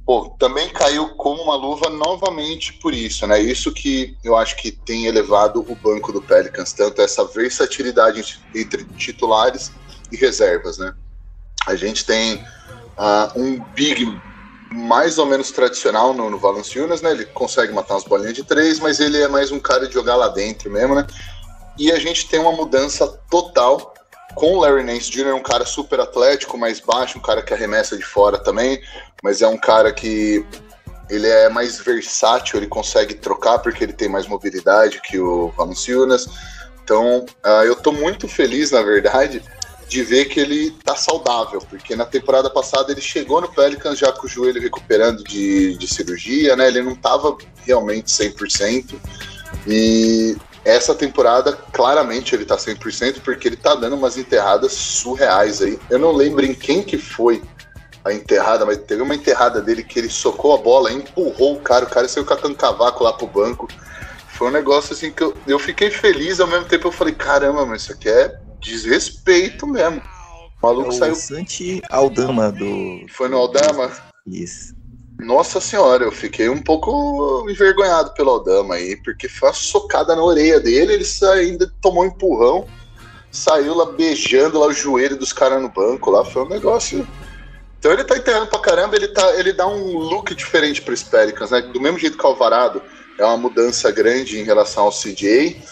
[0.04, 3.40] pô, também caiu como uma luva novamente por isso, né?
[3.40, 8.84] Isso que eu acho que tem elevado o banco do Pelicans, tanto essa versatilidade entre
[8.96, 9.72] titulares
[10.10, 10.92] e reservas, né?
[11.66, 14.20] A gente tem uh, um big
[14.70, 17.12] mais ou menos tradicional no, no Valanciunas, né?
[17.12, 20.16] Ele consegue matar umas bolinhas de três, mas ele é mais um cara de jogar
[20.16, 21.06] lá dentro mesmo, né?
[21.78, 23.94] E a gente tem uma mudança total
[24.34, 27.96] com o Larry Nance Jr., um cara super atlético, mais baixo, um cara que arremessa
[27.96, 28.80] de fora também,
[29.22, 30.44] mas é um cara que
[31.08, 36.26] ele é mais versátil, ele consegue trocar porque ele tem mais mobilidade que o Valanciunas.
[36.82, 39.42] Então, uh, eu tô muito feliz, na verdade,
[39.88, 44.12] de ver que ele tá saudável, porque na temporada passada ele chegou no Pelicans já
[44.12, 46.68] com o joelho recuperando de, de cirurgia, né?
[46.68, 48.94] Ele não tava realmente 100%.
[49.66, 55.78] E essa temporada, claramente, ele tá 100%, porque ele tá dando umas enterradas surreais aí.
[55.90, 57.42] Eu não lembro em quem que foi
[58.04, 61.84] a enterrada, mas teve uma enterrada dele que ele socou a bola, empurrou o cara,
[61.84, 63.68] o cara saiu catando cavaco lá pro banco.
[64.28, 67.64] Foi um negócio assim que eu, eu fiquei feliz, ao mesmo tempo eu falei, caramba,
[67.64, 70.02] mas isso aqui é desrespeito mesmo.
[70.60, 71.14] O maluco é o saiu.
[71.14, 73.06] Santi Aldama do.
[73.08, 73.90] Foi no Aldama?
[74.26, 74.74] Isso.
[75.18, 80.22] Nossa senhora, eu fiquei um pouco envergonhado pelo Aldama aí, porque foi uma socada na
[80.22, 82.66] orelha dele, ele ainda tomou um empurrão,
[83.30, 87.06] saiu lá beijando lá o joelho dos caras no banco lá, foi um negócio.
[87.78, 91.50] Então ele tá enterrando pra caramba, ele, tá, ele dá um look diferente pro Pelicans,
[91.50, 91.62] né?
[91.62, 92.82] Do mesmo jeito que o Alvarado
[93.18, 95.62] é uma mudança grande em relação ao CJ,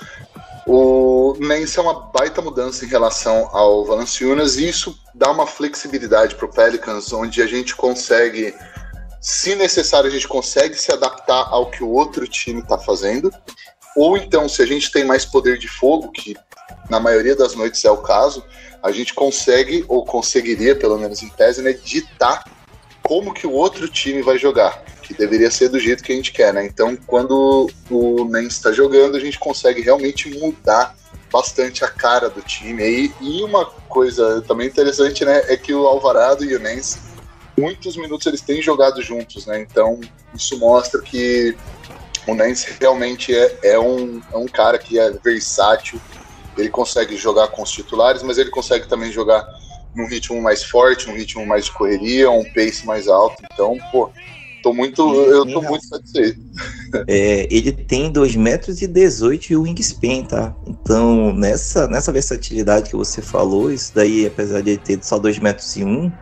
[0.66, 6.37] o Nance é uma baita mudança em relação ao Valanciunas e isso dá uma flexibilidade
[6.37, 8.55] pro Pelicans, onde a gente consegue
[9.22, 13.32] se necessário, a gente consegue se adaptar ao que o outro time está fazendo.
[13.96, 16.37] Ou então, se a gente tem mais poder de fogo, que
[16.90, 18.44] na maioria das noites é o caso,
[18.82, 22.42] a gente consegue, ou conseguiria, pelo menos em tese, né, ditar
[23.00, 26.32] como que o outro time vai jogar, que deveria ser do jeito que a gente
[26.32, 26.64] quer, né?
[26.66, 30.96] Então, quando o Nens está jogando, a gente consegue realmente mudar
[31.30, 32.82] bastante a cara do time.
[32.82, 37.12] E, e uma coisa também interessante, né, é que o Alvarado e o Nens
[37.58, 39.60] muitos minutos eles têm jogado juntos, né?
[39.60, 40.00] Então
[40.34, 41.56] isso mostra que
[42.26, 46.00] o Nance realmente é, é, um, é um cara que é versátil.
[46.56, 49.46] Ele consegue jogar com os titulares, mas ele consegue também jogar
[49.94, 53.42] num ritmo mais forte, num ritmo mais de correria, um pace mais alto.
[53.52, 54.10] Então, pô,
[54.62, 56.40] tô muito, eu tô muito satisfeito.
[57.08, 60.54] É, ele tem 2 metros e 18 e o wingspan, tá?
[60.66, 65.38] Então, nessa, nessa versatilidade que você falou, isso daí, apesar de ele ter só 2
[65.38, 66.12] metros e 1, um,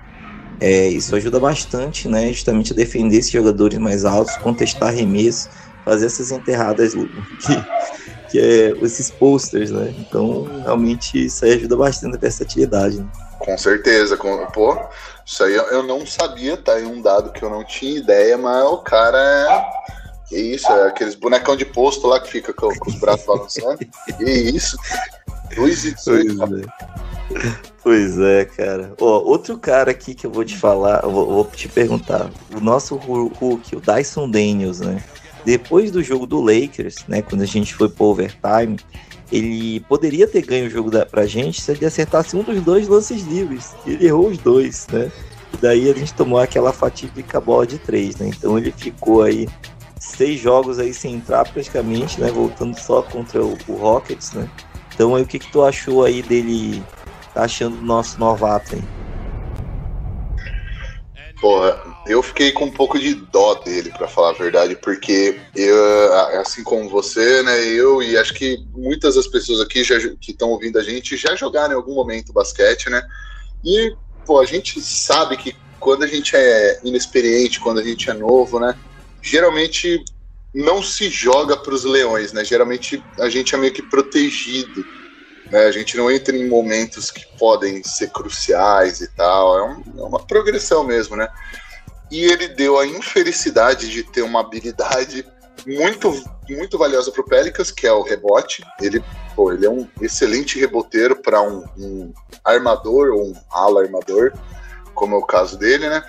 [0.60, 2.28] é, isso ajuda bastante, né?
[2.28, 5.48] Justamente a defender esses jogadores mais altos, contestar arremesso,
[5.84, 9.94] fazer essas enterradas que, que é esses posters, né?
[9.98, 12.98] Então, realmente, isso aí ajuda bastante a versatilidade.
[12.98, 13.08] Né?
[13.38, 14.78] Com certeza, com, pô,
[15.24, 18.64] isso aí eu não sabia, tá aí um dado que eu não tinha ideia, mas
[18.64, 19.80] o cara é.
[20.28, 23.78] Que isso, é aqueles bonecão de posto lá que fica com, com os braços balançando.
[24.16, 24.76] Que isso.
[25.56, 25.94] Luiz e
[27.82, 28.92] Pois é, cara.
[29.00, 32.30] Ó, outro cara aqui que eu vou te falar, vou, vou te perguntar.
[32.54, 35.02] O nosso Hulk, o Dyson Daniels, né?
[35.44, 37.22] Depois do jogo do Lakers, né?
[37.22, 38.76] Quando a gente foi pro overtime,
[39.32, 42.88] ele poderia ter ganho o jogo da, pra gente se ele acertasse um dos dois
[42.88, 43.74] lances livres.
[43.86, 45.10] Ele errou os dois, né?
[45.54, 48.28] E daí a gente tomou aquela fatídica bola de três, né?
[48.28, 49.48] Então ele ficou aí
[49.98, 52.30] seis jogos aí sem entrar praticamente, né?
[52.30, 54.48] Voltando só contra o, o Rockets, né?
[55.00, 56.84] Então aí o que, que tu achou aí dele
[57.32, 58.82] tá achando do nosso novato aí?
[61.40, 66.12] Porra, eu fiquei com um pouco de dó dele, para falar a verdade, porque eu,
[66.38, 70.50] assim como você, né, eu e acho que muitas das pessoas aqui já, que estão
[70.50, 73.02] ouvindo a gente já jogaram em algum momento basquete, né?
[73.64, 78.12] E, pô, a gente sabe que quando a gente é inexperiente, quando a gente é
[78.12, 78.76] novo, né,
[79.22, 80.04] geralmente
[80.52, 82.44] não se joga para os leões, né?
[82.44, 84.84] Geralmente a gente é meio que protegido
[85.50, 85.66] né?
[85.66, 89.58] A gente não entra em momentos que podem ser cruciais e tal.
[89.58, 91.28] É, um, é uma progressão mesmo, né?
[92.10, 95.26] E ele deu a infelicidade de ter uma habilidade
[95.66, 96.12] muito,
[96.48, 98.64] muito valiosa para o Pelicans, que é o rebote.
[98.80, 99.02] Ele,
[99.34, 102.12] pô, ele é um excelente reboteiro para um, um,
[102.44, 104.32] armador ou um ala armador,
[104.94, 106.02] como é o caso dele, né?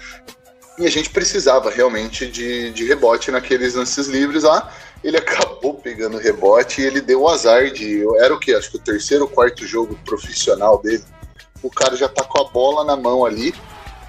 [0.81, 4.71] E a gente precisava realmente de, de rebote naqueles lances livres lá
[5.03, 8.03] ele acabou pegando rebote e ele deu o azar de.
[8.19, 8.53] Era o que?
[8.53, 11.03] Acho que o terceiro ou quarto jogo profissional dele.
[11.61, 13.53] O cara já tá com a bola na mão ali,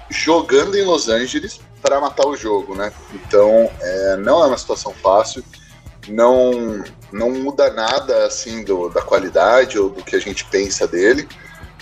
[0.09, 2.91] jogando em Los Angeles para matar o jogo, né?
[3.13, 5.43] Então, é, não é uma situação fácil,
[6.07, 11.27] não, não muda nada assim do, da qualidade ou do que a gente pensa dele,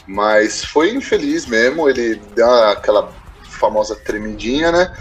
[0.05, 1.87] mas foi infeliz mesmo.
[1.87, 3.13] Ele deu aquela
[3.61, 4.91] famosa tremidinha, né?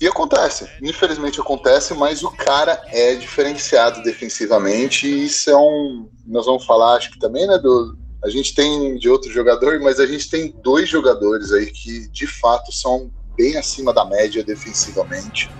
[0.00, 6.08] E acontece, infelizmente acontece, mas o cara é diferenciado defensivamente e isso é um.
[6.26, 7.58] Nós vamos falar, acho que também, né?
[7.58, 12.08] Do, a gente tem de outro jogador, mas a gente tem dois jogadores aí que
[12.08, 15.50] de fato são bem acima da média defensivamente.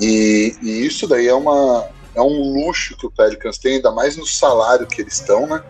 [0.00, 4.16] E, e isso daí é, uma, é um luxo que o Pelicans tem, ainda mais
[4.16, 5.62] no salário que eles estão, né?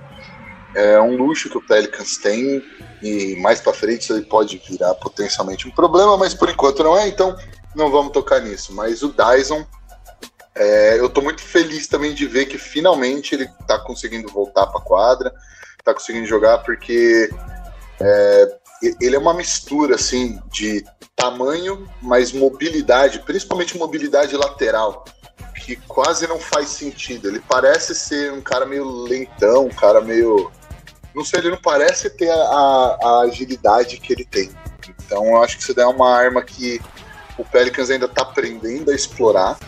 [0.74, 2.62] É um luxo que o Pelicans tem
[3.02, 7.08] e mais para frente ele pode virar potencialmente um problema, mas por enquanto não é.
[7.08, 7.36] Então
[7.74, 8.74] não vamos tocar nisso.
[8.74, 9.66] Mas o Dyson,
[10.54, 14.80] é, eu estou muito feliz também de ver que finalmente ele está conseguindo voltar para
[14.80, 15.32] quadra,
[15.78, 17.30] está conseguindo jogar, porque
[18.00, 18.58] é,
[19.00, 25.04] ele é uma mistura assim de tamanho, mas mobilidade, principalmente mobilidade lateral,
[25.64, 27.28] que quase não faz sentido.
[27.28, 30.50] Ele parece ser um cara meio lentão, um cara meio.
[31.14, 34.50] Não sei, ele não parece ter a, a agilidade que ele tem.
[35.04, 36.80] Então eu acho que isso daí é uma arma que
[37.38, 39.58] o Pelicans ainda está aprendendo a explorar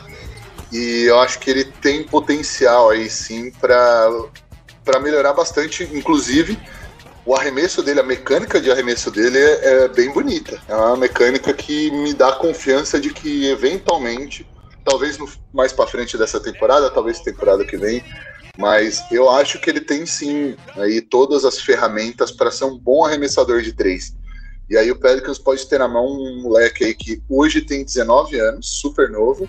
[0.72, 6.58] e eu acho que ele tem potencial aí sim para melhorar bastante, inclusive
[7.24, 10.60] o arremesso dele, a mecânica de arremesso dele é, é bem bonita.
[10.68, 14.46] É uma mecânica que me dá confiança de que eventualmente,
[14.84, 18.04] talvez no, mais para frente dessa temporada, talvez temporada que vem,
[18.56, 23.04] mas eu acho que ele tem sim aí todas as ferramentas para ser um bom
[23.04, 24.14] arremessador de três.
[24.70, 28.38] E aí o Pelicans pode ter na mão um moleque aí que hoje tem 19
[28.38, 29.48] anos, super novo,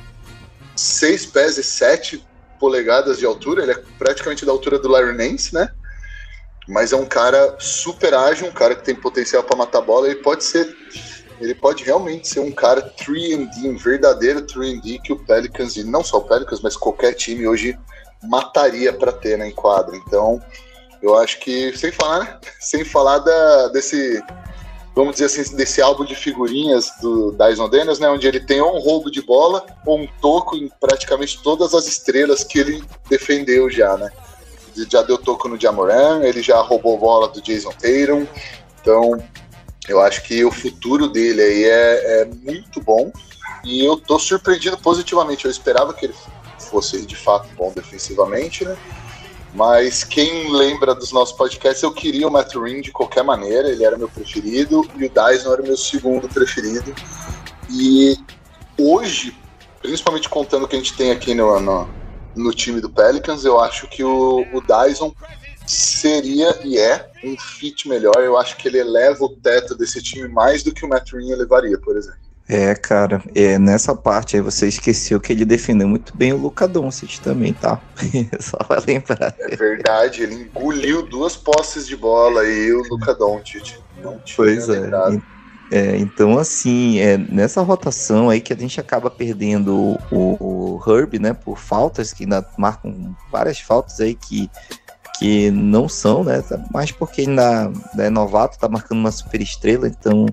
[0.75, 2.25] 6 pés e 7
[2.59, 5.69] polegadas de altura, ele é praticamente da altura do Larry Nance, né?
[6.67, 10.21] Mas é um cara super ágil, um cara que tem potencial para matar bola, ele
[10.21, 10.75] pode ser
[11.39, 16.01] ele pode realmente ser um cara 3D, um verdadeiro 3D que o Pelicans, e não
[16.01, 17.77] só o Pelicans, mas qualquer time hoje
[18.23, 19.95] mataria para ter na enquadra.
[19.95, 20.41] Então,
[21.01, 22.39] eu acho que, sem falar, né?
[22.59, 24.23] Sem falar da, desse
[24.95, 28.79] vamos dizer assim, desse álbum de figurinhas do Dyson Daniels, né, onde ele tem um
[28.79, 33.97] roubo de bola ou um toco em praticamente todas as estrelas que ele defendeu já,
[33.97, 34.09] né?
[34.75, 38.25] Ele já deu toco no Jamoran, ele já roubou bola do Jason Tatum,
[38.81, 39.21] então
[39.87, 43.11] eu acho que o futuro dele aí é, é muito bom
[43.65, 45.45] e eu tô surpreendido positivamente.
[45.45, 46.15] Eu esperava que ele
[46.75, 48.75] fosse de fato bom defensivamente, né?
[49.53, 53.85] Mas quem lembra dos nossos podcasts, eu queria o Matt Ring de qualquer maneira, ele
[53.85, 56.93] era meu preferido, e o Dyson era o meu segundo preferido.
[57.69, 58.17] E
[58.77, 59.33] hoje,
[59.81, 61.87] principalmente contando o que a gente tem aqui no, no,
[62.35, 65.15] no time do Pelicans, eu acho que o, o Dyson
[65.65, 68.17] seria e é um fit melhor.
[68.17, 71.31] Eu acho que ele eleva o teto desse time mais do que o Matt Ring
[71.31, 72.24] elevaria, por exemplo.
[72.47, 76.67] É, cara, é, nessa parte aí você esqueceu que ele defendeu muito bem o Luca
[76.67, 77.81] Doncic também, tá?
[78.39, 79.33] Só pra lembrar.
[79.39, 83.79] É verdade, ele engoliu duas posses de bola e o Luca Doncic.
[84.03, 84.91] Não tinha pois é.
[85.71, 85.97] é.
[85.97, 91.33] Então, assim, é, nessa rotação aí que a gente acaba perdendo o, o Herb, né,
[91.33, 94.51] por faltas, que ainda marcam várias faltas aí que
[95.17, 96.43] que não são, né?
[96.71, 100.25] Mas porque ainda é novato, tá marcando uma super estrela, então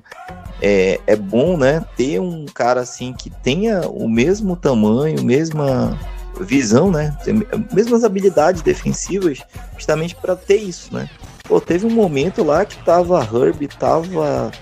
[0.63, 1.85] é, é bom, né?
[1.97, 5.99] Ter um cara assim que tenha o mesmo tamanho, mesma
[6.41, 7.17] visão, né?
[7.73, 9.43] Mesmas habilidades defensivas,
[9.75, 11.11] justamente para ter isso, né?
[11.43, 14.53] Pô, teve um momento lá que tava Herb, tava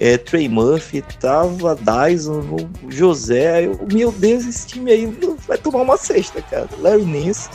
[0.00, 3.66] é, Trey Murphy, tava Dyson, José.
[3.66, 5.06] Eu, meu Deus, esse time aí
[5.46, 6.68] vai tomar uma cesta, cara.
[6.80, 7.48] Larry Nance.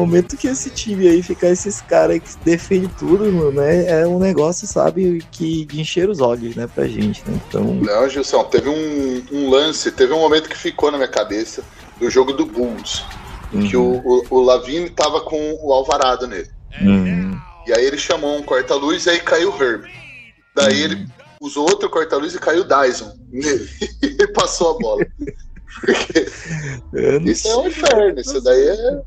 [0.00, 4.18] Momento que esse time aí ficar esses caras que defende tudo, mano, é, é, um
[4.18, 7.40] negócio, sabe, que de encher os olhos, né, pra gente, né?
[7.46, 7.74] Então.
[7.74, 11.62] Não, Gilson, teve um, um lance, teve um momento que ficou na minha cabeça
[11.98, 13.04] do jogo do Bulls.
[13.52, 13.68] Uhum.
[13.68, 16.48] Que o, o, o Lavine tava com o Alvarado nele.
[16.80, 17.38] Uhum.
[17.66, 19.84] E aí ele chamou um corta-luz e aí caiu o Herb.
[20.54, 20.92] Daí uhum.
[20.92, 21.06] ele
[21.40, 23.68] usou outro corta-luz e caiu o Dyson nele.
[24.02, 25.06] e passou a bola.
[27.24, 29.02] isso é um inferno, isso daí é.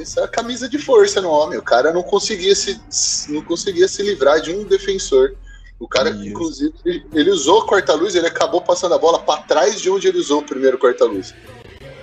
[0.00, 1.58] Isso é a camisa de força no homem.
[1.58, 2.80] O cara não conseguia se,
[3.28, 5.34] não conseguia se livrar de um defensor.
[5.78, 6.24] O cara, isso.
[6.24, 6.74] inclusive,
[7.12, 10.40] ele usou o corta-luz, ele acabou passando a bola para trás de onde ele usou
[10.40, 11.34] o primeiro corta-luz.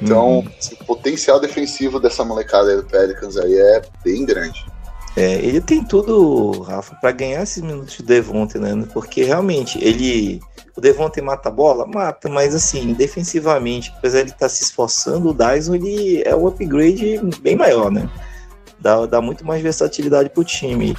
[0.01, 0.51] Então, uhum.
[0.79, 4.65] o potencial defensivo dessa molecada aí do Pelicans aí é bem grande.
[5.16, 8.72] É, ele tem tudo, Rafa, para ganhar esses minutos de Devonte, né?
[8.93, 10.39] Porque realmente ele.
[10.76, 11.86] O Devonte mata a bola?
[11.86, 16.34] Mata, mas assim, defensivamente, apesar de ele estar tá se esforçando, o Dyson ele é
[16.34, 18.09] um upgrade bem maior, né?
[18.80, 20.95] Dá, dá muito mais versatilidade pro time.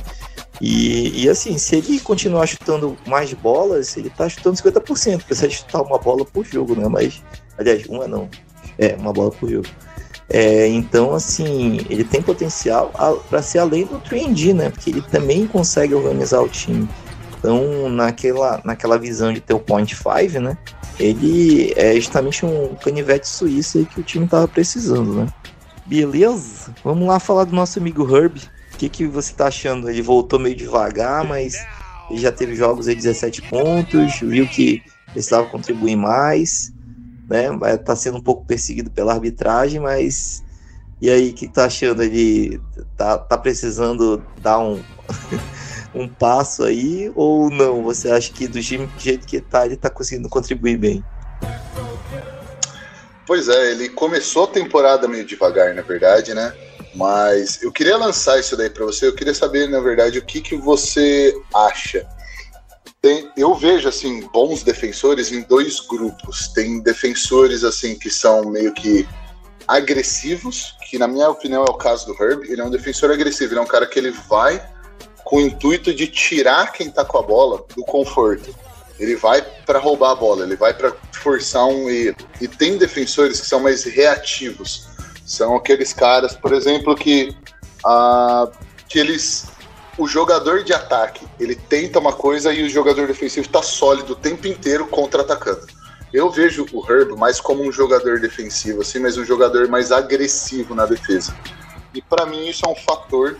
[0.60, 5.56] E, e assim, se ele continuar chutando mais bolas, ele tá chutando 50%, precisa de
[5.56, 6.86] chutar uma bola por jogo, né?
[6.86, 7.22] Mas,
[7.58, 8.28] aliás, uma não.
[8.78, 9.66] É, uma bola por jogo.
[10.28, 12.90] É, então, assim, ele tem potencial
[13.28, 14.70] para ser além do 3D, né?
[14.70, 16.88] Porque ele também consegue organizar o time.
[17.38, 20.56] Então, naquela, naquela visão de ter o point 5, né?
[20.98, 25.26] Ele é justamente um canivete suíço que o time tava precisando, né?
[25.84, 26.72] Beleza?
[26.84, 28.38] Vamos lá falar do nosso amigo Herb.
[28.72, 29.90] O que, que você tá achando?
[29.90, 31.56] Ele voltou meio devagar, mas
[32.08, 36.71] ele já teve jogos aí 17 pontos, viu que precisava contribuir mais
[37.32, 37.48] né?
[37.78, 40.44] Tá sendo um pouco perseguido pela arbitragem, mas
[41.02, 42.00] e aí, o que tá achando?
[42.00, 42.60] Ele
[42.96, 44.80] tá, tá precisando dar um,
[45.92, 47.82] um passo aí ou não?
[47.82, 51.04] Você acha que do jeito que tá, ele tá conseguindo contribuir bem?
[53.26, 56.54] Pois é, ele começou a temporada meio devagar, na verdade, né?
[56.94, 59.08] Mas eu queria lançar isso daí para você.
[59.08, 62.06] Eu queria saber, na verdade, o que, que você acha
[63.02, 66.46] tem, eu vejo assim bons defensores em dois grupos.
[66.48, 69.06] Tem defensores assim que são meio que
[69.66, 72.44] agressivos, que na minha opinião é o caso do Herb.
[72.48, 74.64] Ele é um defensor agressivo, ele é um cara que ele vai
[75.24, 78.54] com o intuito de tirar quem tá com a bola do conforto.
[79.00, 82.16] Ele vai para roubar a bola, ele vai para forçar um erro.
[82.40, 84.88] E tem defensores que são mais reativos.
[85.26, 87.34] São aqueles caras, por exemplo, que,
[87.84, 88.52] uh,
[88.88, 89.51] que eles
[89.98, 94.16] o jogador de ataque ele tenta uma coisa e o jogador defensivo está sólido o
[94.16, 95.66] tempo inteiro contra-atacando.
[96.12, 100.74] Eu vejo o Herb mais como um jogador defensivo, assim, mas um jogador mais agressivo
[100.74, 101.34] na defesa.
[101.94, 103.36] E para mim isso é um fator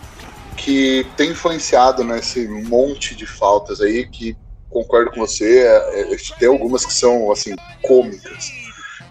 [0.57, 4.37] que tem influenciado nesse monte de faltas aí, que
[4.71, 8.51] concordo com você, é, é, tem algumas que são assim cômicas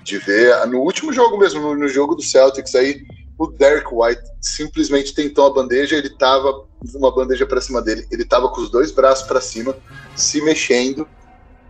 [0.04, 0.66] de ver.
[0.68, 3.04] No último jogo mesmo, no, no jogo do Celtics aí,
[3.38, 6.66] o Derek White simplesmente tentou a bandeja, ele tava
[6.96, 9.76] uma bandeja para cima dele, ele tava com os dois braços para cima,
[10.16, 11.08] se mexendo,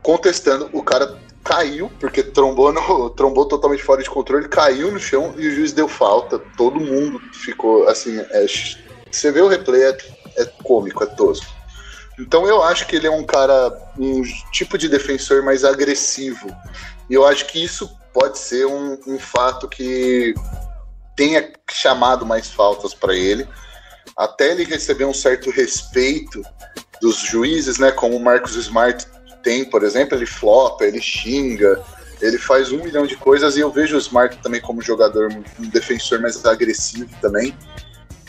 [0.01, 5.33] contestando, o cara caiu, porque trombou, no, trombou totalmente fora de controle, caiu no chão
[5.37, 8.45] e o juiz deu falta, todo mundo ficou assim, é,
[9.11, 9.97] você vê o replay, é,
[10.37, 11.45] é cômico, é tosco.
[12.19, 16.55] Então eu acho que ele é um cara, um tipo de defensor mais agressivo.
[17.09, 20.33] E eu acho que isso pode ser um, um fato que
[21.15, 23.47] tenha chamado mais faltas para ele,
[24.23, 26.41] até ele receber um certo respeito
[27.01, 27.91] dos juízes, né?
[27.91, 29.07] Como o Marcos Smart
[29.43, 31.81] tem, por exemplo, ele flopa, ele xinga,
[32.21, 35.67] ele faz um milhão de coisas e eu vejo o Smart também como jogador, um
[35.69, 37.57] defensor mais agressivo também.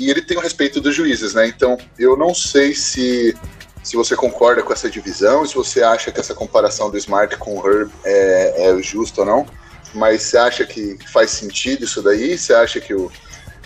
[0.01, 1.47] E ele tem o respeito dos juízes, né?
[1.47, 3.37] Então eu não sei se
[3.83, 7.59] se você concorda com essa divisão, se você acha que essa comparação do Smart com
[7.59, 9.47] o Herb é, é justa ou não.
[9.93, 12.39] Mas você acha que faz sentido isso daí?
[12.39, 13.11] Você acha que o.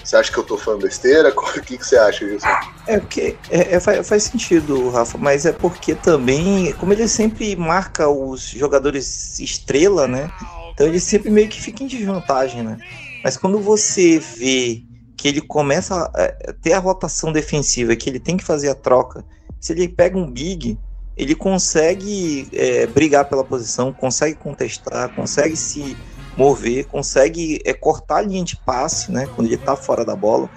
[0.07, 1.35] Você acha que eu tô falando besteira?
[1.37, 2.47] O que, que você acha, Wilson?
[2.87, 8.09] É porque é, é, faz, sentido, Rafa, mas é porque também, como ele sempre marca
[8.09, 10.31] os jogadores estrela, né?
[10.73, 12.79] Então ele sempre meio que fica em desvantagem, né?
[13.25, 14.85] Mas quando você vê
[15.17, 19.25] que ele começa a ter a rotação defensiva, que ele tem que fazer a troca,
[19.61, 20.79] se ele pega um big,
[21.17, 25.97] ele consegue é, brigar pela posição, consegue contestar, consegue se
[26.37, 29.27] mover, consegue é, cortar a linha de passe, né?
[29.35, 30.49] Quando ele está fora da bola.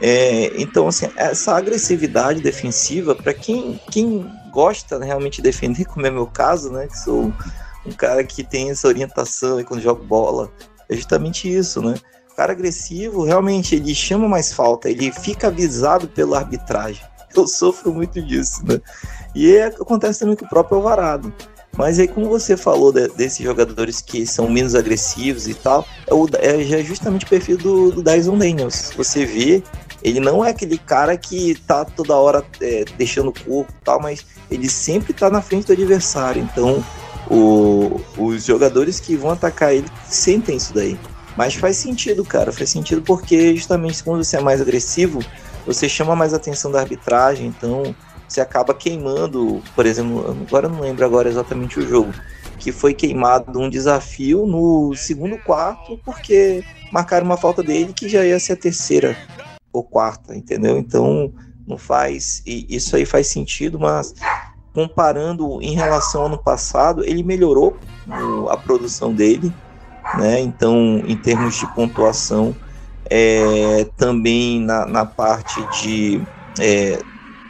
[0.00, 6.10] É, então, assim, essa agressividade defensiva, para quem, quem gosta realmente de defender, como é
[6.10, 6.86] meu caso, né?
[6.86, 7.32] Que sou
[7.84, 10.50] um cara que tem essa orientação e quando joga bola,
[10.88, 11.94] é justamente isso, né?
[12.32, 17.02] O cara agressivo, realmente, ele chama mais falta, ele fica avisado pela arbitragem.
[17.34, 18.80] Eu sofro muito disso, né?
[19.34, 21.32] E é, acontece também com o próprio Alvarado.
[21.76, 26.14] Mas aí, como você falou de, desses jogadores que são menos agressivos e tal, é,
[26.14, 28.92] o, é é justamente o perfil do, do Dyson Daniels.
[28.96, 29.62] Você vê,
[30.02, 34.00] ele não é aquele cara que tá toda hora é, deixando o corpo e tal,
[34.00, 36.42] mas ele sempre tá na frente do adversário.
[36.42, 36.82] Então,
[37.30, 40.98] o, os jogadores que vão atacar ele sentem isso daí.
[41.36, 42.50] Mas faz sentido, cara.
[42.50, 45.20] Faz sentido porque justamente quando você é mais agressivo,
[45.66, 47.94] você chama mais atenção da arbitragem, então
[48.28, 52.12] você acaba queimando, por exemplo, agora eu não lembro agora exatamente o jogo,
[52.58, 58.24] que foi queimado um desafio no segundo quarto porque marcaram uma falta dele que já
[58.24, 59.16] ia ser a terceira
[59.72, 60.76] ou quarta, entendeu?
[60.76, 61.32] Então
[61.66, 64.14] não faz, e isso aí faz sentido, mas
[64.72, 67.76] comparando em relação ao ano passado, ele melhorou
[68.50, 69.52] a produção dele,
[70.18, 70.38] né?
[70.40, 72.54] Então, em termos de pontuação,
[73.08, 76.20] é, também na, na parte de.
[76.60, 76.98] É,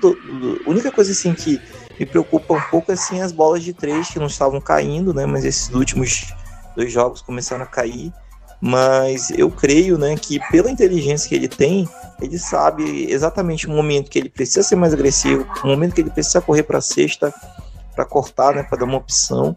[0.03, 1.61] a única coisa assim que
[1.99, 5.27] me preocupa um pouco é assim, as bolas de três que não estavam caindo, né?
[5.27, 6.33] Mas esses últimos
[6.77, 8.13] dois jogos começaram a cair.
[8.61, 11.89] Mas eu creio né, que pela inteligência que ele tem,
[12.21, 16.11] ele sabe exatamente o momento que ele precisa ser mais agressivo, o momento que ele
[16.11, 17.35] precisa correr para a cesta,
[17.95, 19.55] para cortar, né, para dar uma opção.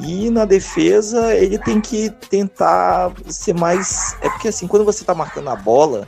[0.00, 4.16] E na defesa ele tem que tentar ser mais.
[4.22, 6.06] É porque assim, quando você está marcando a bola,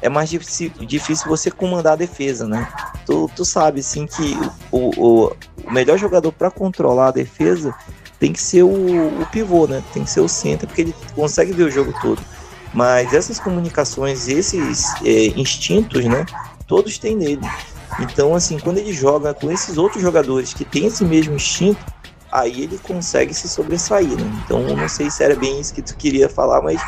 [0.00, 2.68] é mais difícil você comandar a defesa, né?
[3.04, 4.36] Tu, tu sabe, assim, que
[4.70, 5.32] o, o,
[5.64, 7.74] o melhor jogador para controlar a defesa
[8.18, 9.82] tem que ser o, o, pivô, né?
[9.92, 12.20] Tem que ser o centro, porque ele consegue ver o jogo todo.
[12.72, 16.24] Mas essas comunicações, esses é, instintos, né?
[16.66, 17.46] Todos têm nele.
[18.00, 21.80] Então, assim, quando ele joga com esses outros jogadores que têm esse mesmo instinto,
[22.30, 24.42] aí ele consegue se sobressair, né?
[24.44, 26.80] Então, não sei se era bem isso que tu queria falar, mas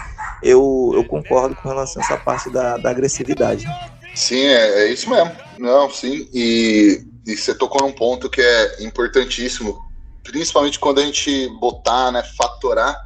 [0.43, 3.67] eu, eu concordo com relação a essa parte da, da agressividade.
[4.15, 5.33] Sim, é, é, isso mesmo.
[5.59, 6.29] Não, sim.
[6.33, 9.79] E, e você tocou num ponto que é importantíssimo,
[10.23, 12.97] principalmente quando a gente botar, né, fatorar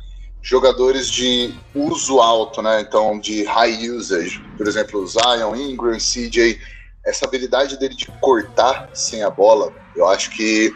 [0.43, 2.82] jogadores de uso alto, né?
[2.82, 6.61] Então, de high usage, por exemplo, Zion, Ingram, CJ,
[7.05, 10.70] essa habilidade dele de cortar sem a bola, eu acho que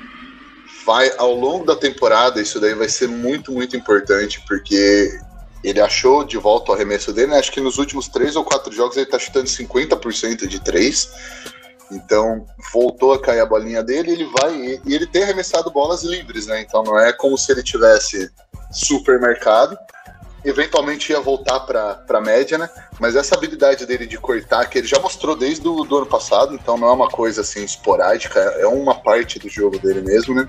[0.87, 5.11] vai ao longo da temporada, isso daí vai ser muito, muito importante, porque
[5.63, 7.39] ele achou de volta o arremesso dele, né?
[7.39, 11.11] Acho que nos últimos três ou quatro jogos ele tá chutando 50% de três.
[11.91, 16.47] Então voltou a cair a bolinha dele, ele vai e ele tem arremessado bolas livres,
[16.47, 16.61] né?
[16.61, 18.31] Então não é como se ele tivesse
[18.71, 19.77] supermercado.
[20.45, 22.71] Eventualmente ia voltar para a média, né?
[23.01, 26.79] Mas essa habilidade dele de cortar, que ele já mostrou desde o ano passado, então
[26.79, 30.49] não é uma coisa assim esporádica, é uma parte do jogo dele mesmo, né?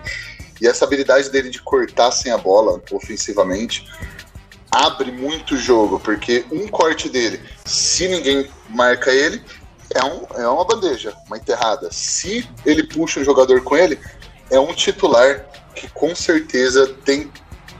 [0.61, 3.87] E essa habilidade dele de cortar sem a bola ofensivamente
[4.71, 9.41] abre muito jogo, porque um corte dele, se ninguém marca ele,
[9.93, 11.89] é, um, é uma bandeja, uma enterrada.
[11.91, 13.99] Se ele puxa um jogador com ele,
[14.51, 15.45] é um titular
[15.75, 17.31] que com certeza tem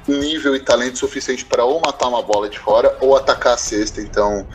[0.07, 4.01] nível e talento suficiente para ou matar uma bola de fora ou atacar a cesta.
[4.01, 4.47] Então,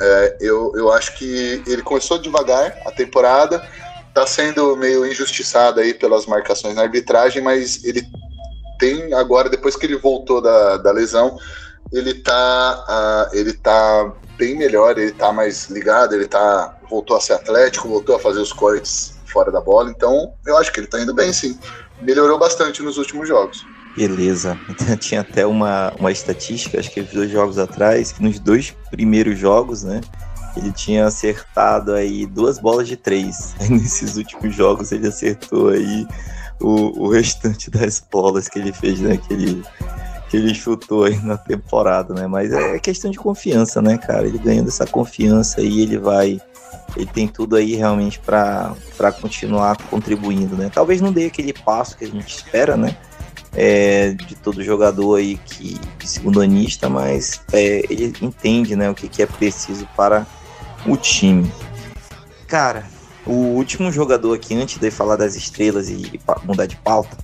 [0.00, 3.66] é, eu, eu acho que ele começou devagar a temporada,
[4.08, 8.06] está sendo meio injustiçado aí pelas marcações na arbitragem, mas ele
[8.78, 11.38] tem agora, depois que ele voltou da, da lesão,
[11.92, 12.84] ele tá,
[13.32, 17.88] uh, ele tá bem melhor, ele tá mais ligado, ele tá voltou a ser atlético,
[17.88, 21.14] voltou a fazer os cortes fora da bola, então eu acho que ele tá indo
[21.14, 21.58] bem sim.
[22.00, 23.64] Melhorou bastante nos últimos jogos.
[23.96, 24.58] Beleza.
[25.00, 29.82] Tinha até uma, uma estatística, acho que dois jogos atrás, que nos dois primeiros jogos,
[29.82, 30.00] né?
[30.54, 33.54] Ele tinha acertado aí duas bolas de três.
[33.60, 36.06] Aí nesses últimos jogos ele acertou aí
[36.60, 39.18] o, o restante das bolas que ele fez, né?
[40.32, 42.26] Ele, chutou aí na temporada, né?
[42.26, 44.26] Mas é questão de confiança, né, cara?
[44.26, 46.40] Ele ganhando essa confiança aí, ele vai
[46.96, 48.74] ele tem tudo aí realmente para
[49.20, 50.70] continuar contribuindo, né?
[50.72, 52.96] Talvez não dê aquele passo que a gente espera, né?
[53.54, 59.06] É, de todo jogador aí que segundo anista, mas é, ele entende, né, o que,
[59.08, 60.26] que é preciso para
[60.86, 61.52] o time.
[62.46, 62.86] Cara,
[63.26, 67.16] o último jogador aqui, antes de falar das estrelas e, e mudar de pauta,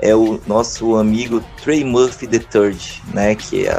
[0.00, 3.34] é o nosso amigo Trey Murphy III, né?
[3.34, 3.74] Que é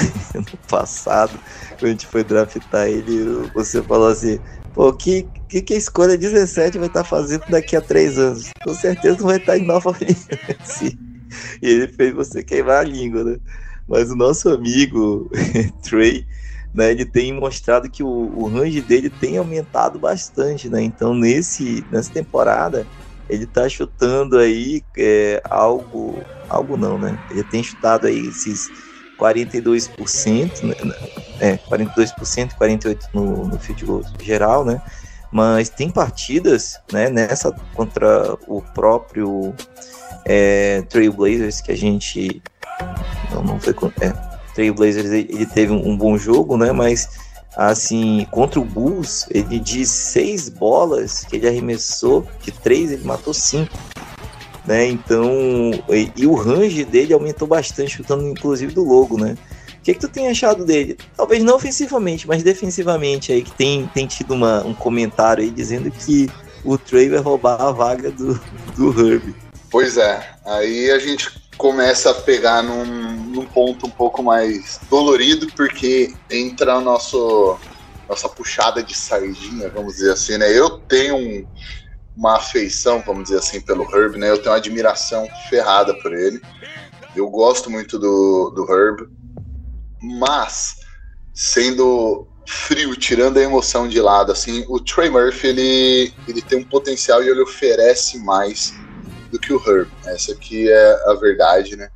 [0.34, 1.38] no passado,
[1.78, 4.38] quando a gente foi draftar ele, você falou assim,
[4.74, 8.50] pô, que, que, que a escolha 17 vai estar tá fazendo daqui a três anos?
[8.64, 10.26] Com certeza não vai estar tá em Nova Orleans.
[11.62, 13.36] e ele fez você queimar a língua, né?
[13.88, 15.30] Mas o nosso amigo
[15.82, 16.26] Trey
[16.74, 20.82] né, ele tem mostrado que o, o range dele tem aumentado bastante, né?
[20.82, 22.86] Então nesse nessa temporada
[23.28, 27.18] ele tá chutando aí é, algo algo não, né?
[27.30, 28.70] Ele tem chutado aí esses
[29.18, 30.74] 42%, né?
[31.40, 34.80] É, 42%, 48% no, no field goal geral, né?
[35.30, 39.52] Mas tem partidas, né, nessa contra o próprio
[40.24, 42.42] é, Trailblazers que a gente
[43.32, 44.12] não, não foi é,
[44.54, 46.72] Trailblazers ele teve um, um, bom jogo, né?
[46.72, 47.25] Mas
[47.56, 53.32] assim contra o Bulls ele de seis bolas que ele arremessou de três ele matou
[53.32, 53.72] cinco,
[54.66, 54.86] né?
[54.86, 55.24] Então
[55.88, 59.36] e, e o range dele aumentou bastante chutando inclusive do logo, né?
[59.78, 60.98] O que, que tu tem achado dele?
[61.16, 65.90] Talvez não ofensivamente, mas defensivamente aí que tem, tem tido uma, um comentário aí dizendo
[65.92, 66.28] que
[66.64, 68.38] o Trey vai roubar a vaga do,
[68.76, 69.32] do Herb.
[69.70, 75.46] Pois é, aí a gente começa a pegar num, num, ponto um pouco mais dolorido,
[75.56, 77.58] porque entra a nosso,
[78.08, 80.56] nossa puxada de sardinha, vamos dizer assim, né?
[80.56, 81.46] Eu tenho um,
[82.16, 84.30] uma afeição, vamos dizer assim, pelo Herb, né?
[84.30, 86.40] Eu tenho uma admiração ferrada por ele.
[87.14, 89.08] Eu gosto muito do, do Herb,
[90.02, 90.76] mas
[91.32, 96.64] sendo frio, tirando a emoção de lado, assim, o Trey Murphy ele, ele tem um
[96.64, 98.72] potencial e ele oferece mais
[99.36, 99.90] do que o Herb.
[100.06, 101.90] Essa aqui é a verdade, né?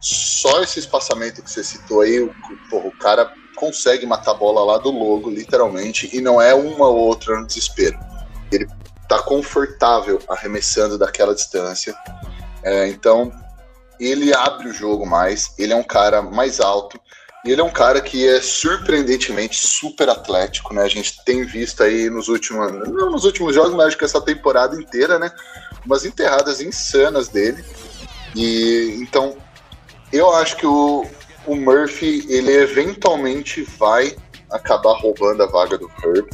[0.00, 2.34] Só esse espaçamento que você citou aí, o,
[2.70, 6.88] porra, o cara consegue matar a bola lá do logo, literalmente, e não é uma
[6.88, 7.98] ou outra no desespero.
[8.50, 8.66] Ele
[9.08, 11.94] tá confortável arremessando daquela distância.
[12.62, 13.32] É, então,
[14.00, 17.00] ele abre o jogo mais, ele é um cara mais alto,
[17.46, 20.82] e ele é um cara que é surpreendentemente super atlético, né?
[20.82, 24.20] A gente tem visto aí nos últimos, não nos últimos jogos, mas acho que essa
[24.20, 25.30] temporada inteira, né?
[25.84, 27.64] Umas enterradas insanas dele.
[28.34, 29.36] E então
[30.12, 31.06] eu acho que o,
[31.46, 34.16] o Murphy ele eventualmente vai
[34.50, 36.28] acabar roubando a vaga do Herb.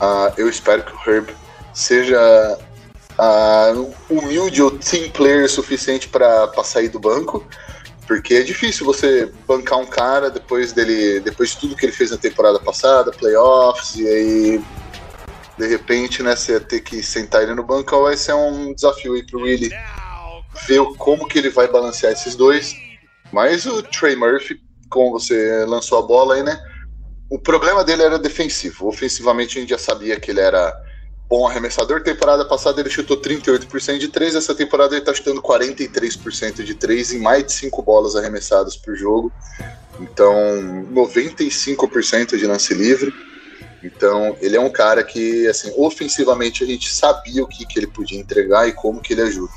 [0.00, 1.32] Uh, eu espero que o Herb
[1.72, 2.58] seja
[3.12, 7.46] uh, humilde ou team player suficiente para sair do banco
[8.06, 12.10] porque é difícil você bancar um cara depois dele, depois de tudo que ele fez
[12.10, 14.64] na temporada passada, playoffs, e aí
[15.58, 19.24] de repente, né, você ter que sentar ele no banco vai ser um desafio aí
[19.24, 19.70] pro Willie
[20.66, 22.74] ver como que ele vai balancear esses dois.
[23.32, 26.58] Mas o Trey Murphy, como você lançou a bola aí, né?
[27.30, 28.88] O problema dele era defensivo.
[28.88, 30.74] Ofensivamente a gente já sabia que ele era
[31.32, 32.02] bom arremessador.
[32.02, 37.14] Temporada passada ele chutou 38% de 3, essa temporada ele está chutando 43% de 3
[37.14, 39.32] em mais de 5 bolas arremessadas por jogo.
[39.98, 40.34] Então,
[40.92, 43.14] 95% de lance livre.
[43.82, 47.86] Então, ele é um cara que, assim, ofensivamente a gente sabia o que, que ele
[47.86, 49.52] podia entregar e como que ele ajuda.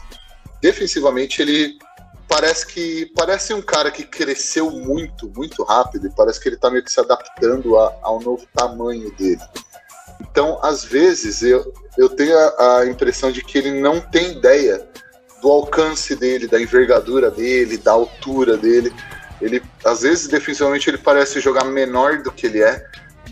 [0.62, 1.78] Defensivamente, ele
[2.26, 6.72] parece que parece um cara que cresceu muito, muito rápido e parece que ele está
[6.72, 9.42] meio que se adaptando a, ao novo tamanho dele.
[10.32, 14.88] Então, às vezes, eu, eu tenho a, a impressão de que ele não tem ideia
[15.42, 18.94] do alcance dele, da envergadura dele, da altura dele.
[19.42, 22.86] Ele, às vezes, defensivamente, ele parece jogar menor do que ele é,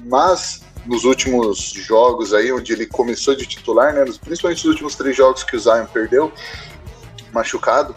[0.05, 5.15] mas nos últimos jogos aí, onde ele começou de titular, né, principalmente nos últimos três
[5.15, 6.31] jogos que o Zion perdeu,
[7.31, 7.95] machucado,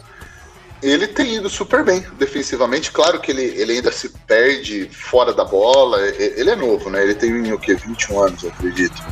[0.82, 2.92] ele tem ido super bem defensivamente.
[2.92, 6.00] Claro que ele, ele ainda se perde fora da bola.
[6.06, 7.02] Ele é novo, né?
[7.02, 7.74] Ele tem o quê?
[7.74, 9.02] 21 anos, eu acredito.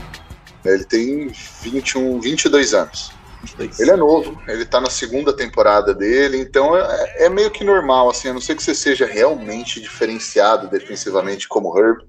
[0.64, 1.28] Ele tem
[1.62, 3.12] 21, 22 anos.
[3.42, 3.80] 22.
[3.80, 8.08] Ele é novo, ele tá na segunda temporada dele, então é, é, meio que normal,
[8.08, 12.02] assim, a não ser que você seja realmente diferenciado defensivamente como Herb.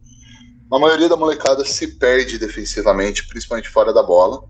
[0.72, 4.44] A maioria da molecada se perde defensivamente, principalmente fora da bola.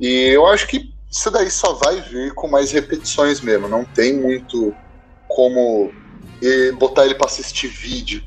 [0.00, 3.68] E eu acho que isso daí só vai vir com mais repetições mesmo.
[3.68, 4.74] Não tem muito
[5.26, 5.92] como
[6.78, 8.22] botar ele para assistir vídeo.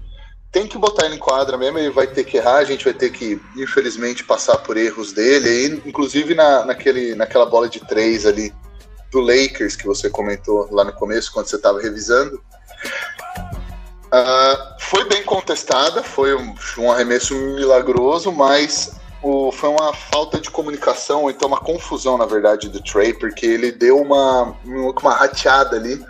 [0.51, 2.93] Tem que botar ele em quadra mesmo, ele vai ter que errar, a gente vai
[2.93, 5.49] ter que, infelizmente, passar por erros dele.
[5.49, 8.53] E, inclusive na, naquele, naquela bola de três ali
[9.11, 12.41] do Lakers que você comentou lá no começo, quando você estava revisando.
[14.13, 20.49] Uh, foi bem contestada, foi um, um arremesso milagroso, mas o, foi uma falta de
[20.49, 26.03] comunicação, então uma confusão, na verdade, do Trey, porque ele deu uma, uma rateada ali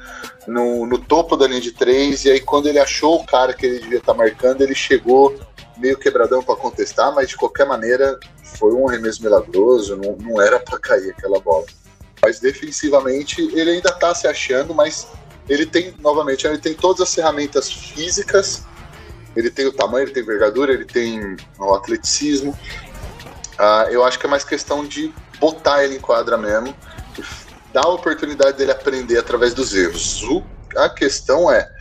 [0.47, 3.66] no, no topo da linha de três, e aí quando ele achou o cara que
[3.66, 5.38] ele devia estar tá marcando, ele chegou
[5.78, 10.59] meio quebradão para contestar, mas de qualquer maneira foi um arremesso milagroso, não, não era
[10.59, 11.66] para cair aquela bola.
[12.22, 15.07] Mas defensivamente ele ainda está se achando, mas
[15.49, 18.64] ele tem, novamente, ele tem todas as ferramentas físicas,
[19.36, 22.57] ele tem o tamanho, ele tem envergadura, ele tem o atleticismo,
[23.62, 26.76] Uh, eu acho que é mais questão de botar ele em quadra mesmo,
[27.72, 30.24] dar a oportunidade dele aprender através dos erros.
[30.24, 30.43] O,
[30.76, 31.72] a questão é,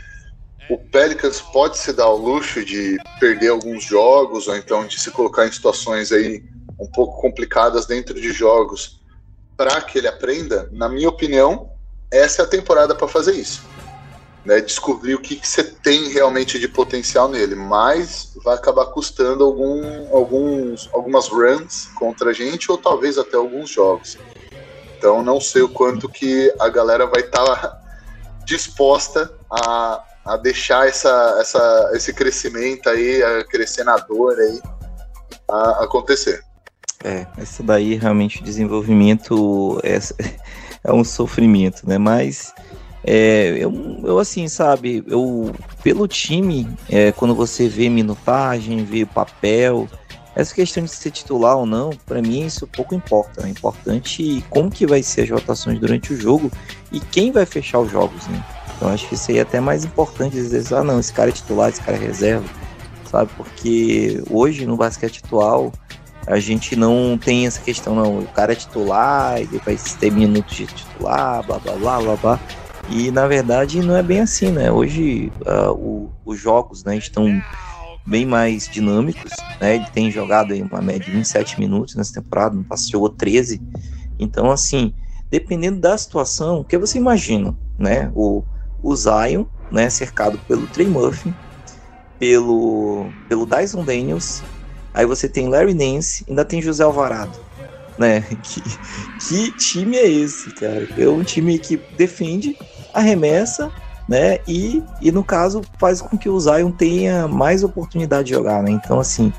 [0.68, 5.10] o Pelicans pode se dar o luxo de perder alguns jogos ou então de se
[5.10, 6.44] colocar em situações aí
[6.78, 9.00] um pouco complicadas dentro de jogos
[9.56, 11.70] para que ele aprenda, na minha opinião,
[12.10, 13.62] essa é a temporada para fazer isso.
[14.42, 19.44] Né, descobrir o que, que você tem realmente de potencial nele, mas vai acabar custando
[19.44, 24.16] algum, alguns, algumas runs contra a gente ou talvez até alguns jogos.
[24.96, 27.80] Então não sei o quanto que a galera vai estar tá
[28.46, 34.60] disposta a, a deixar essa, essa, esse crescimento aí, a crescer na dor aí,
[35.50, 36.42] a acontecer.
[37.02, 39.98] É, esse daí realmente o desenvolvimento é,
[40.84, 41.96] é um sofrimento, né?
[41.96, 42.52] Mas
[43.04, 49.88] é, eu, eu assim, sabe, eu pelo time, é, quando você vê minutagem, vê papel,
[50.34, 53.46] essa questão de ser titular ou não, para mim isso pouco importa.
[53.46, 56.50] É importante como que vai ser as rotações durante o jogo
[56.92, 58.44] e quem vai fechar os jogos, né?
[58.76, 61.32] Então acho que isso aí é até mais importante dizer, ah não, esse cara é
[61.32, 62.48] titular, esse cara é reserva,
[63.10, 63.30] sabe?
[63.36, 65.72] Porque hoje no basquete atual
[66.26, 68.20] a gente não tem essa questão, não.
[68.20, 72.40] O cara é titular, ele vai ter minutos de titular, blá blá blá blá blá.
[72.88, 74.70] E na verdade não é bem assim, né?
[74.70, 77.40] Hoje uh, o, os jogos né, estão
[78.06, 79.76] bem mais dinâmicos, né?
[79.76, 83.60] Ele tem jogado aí uma média de 27 minutos nessa temporada, não passou jogou 13.
[84.18, 84.92] Então, assim,
[85.30, 88.10] dependendo da situação, o que você imagina, né?
[88.14, 88.42] O,
[88.82, 91.32] o Zion, né, cercado pelo Trey Murphy,
[92.18, 94.42] pelo, pelo Dyson Daniels,
[94.92, 97.38] aí você tem Larry Nance, ainda tem José Alvarado,
[97.96, 98.20] né?
[98.42, 98.62] Que,
[99.20, 100.88] que time é esse, cara?
[100.98, 102.56] É um time que defende,
[102.92, 103.70] arremessa,
[104.08, 104.38] né?
[104.46, 108.70] E, e no caso faz com que o Zion tenha mais oportunidade de jogar, né?
[108.70, 109.32] Então, assim,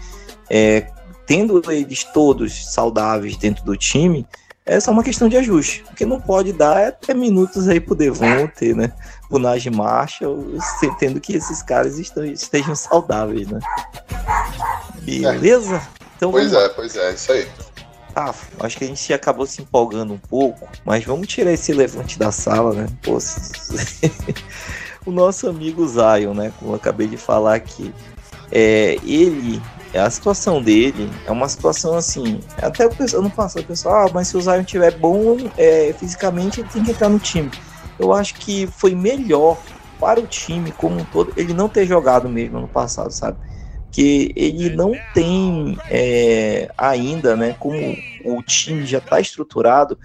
[0.49, 0.87] é,
[1.25, 4.25] tendo eles todos saudáveis dentro do time,
[4.65, 5.83] é só uma questão de ajuste.
[5.91, 8.93] O que não pode dar é até minutos aí pro Devonte, né?
[9.29, 10.45] O Najee Marshall,
[10.99, 13.59] tendo que esses caras estão, estejam saudáveis, né?
[15.01, 15.81] Beleza?
[16.15, 17.47] Então, pois é, pois é, isso aí.
[18.15, 22.19] Ah, acho que a gente acabou se empolgando um pouco, mas vamos tirar esse elefante
[22.19, 22.87] da sala, né?
[23.01, 23.17] Pô,
[25.05, 26.51] o nosso amigo Zion, né?
[26.59, 27.93] Como eu acabei de falar aqui,
[28.51, 29.61] é, ele
[29.93, 32.39] a situação dele é uma situação assim.
[32.61, 35.93] Até o pessoal, não passa o pessoal, ah, mas se o Zion tiver bom é,
[35.97, 37.51] fisicamente, ele tem que entrar no time.
[37.99, 39.57] Eu acho que foi melhor
[39.99, 43.37] para o time como um todo ele não ter jogado mesmo ano passado, sabe?
[43.91, 47.55] Que ele não tem é, ainda, né?
[47.59, 49.97] Como o time já está estruturado,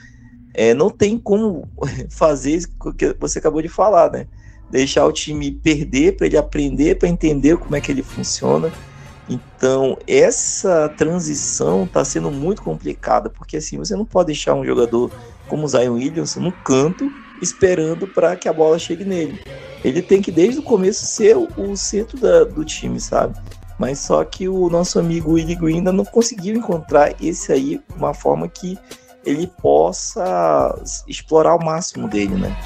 [0.52, 1.68] é, não tem como
[2.10, 4.26] fazer o que você acabou de falar, né?
[4.68, 8.72] Deixar o time perder para ele aprender, para entender como é que ele funciona
[9.28, 15.10] então, essa transição está sendo muito complicada, porque assim, você não pode deixar um jogador
[15.48, 17.10] como o Zion Williams no canto
[17.42, 19.40] esperando para que a bola chegue nele.
[19.84, 23.36] Ele tem que desde o começo ser o, o centro da, do time, sabe?
[23.78, 28.14] Mas só que o nosso amigo Willie Green ainda não conseguiu encontrar esse aí uma
[28.14, 28.78] forma que
[29.24, 30.74] ele possa
[31.06, 32.56] explorar o máximo dele, né?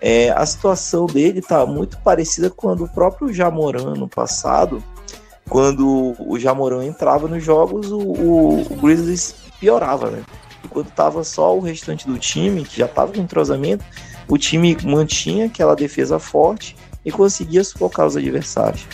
[0.00, 4.84] É, a situação dele tá muito parecida com a do próprio Jamoran no passado,
[5.48, 10.22] quando o Jamoran entrava nos jogos, o, o, o Grizzlies piorava, né?
[10.62, 13.84] E quando tava só o restante do time, que já tava com entrosamento,
[14.28, 18.86] o time mantinha aquela defesa forte e conseguia sufocar os adversários.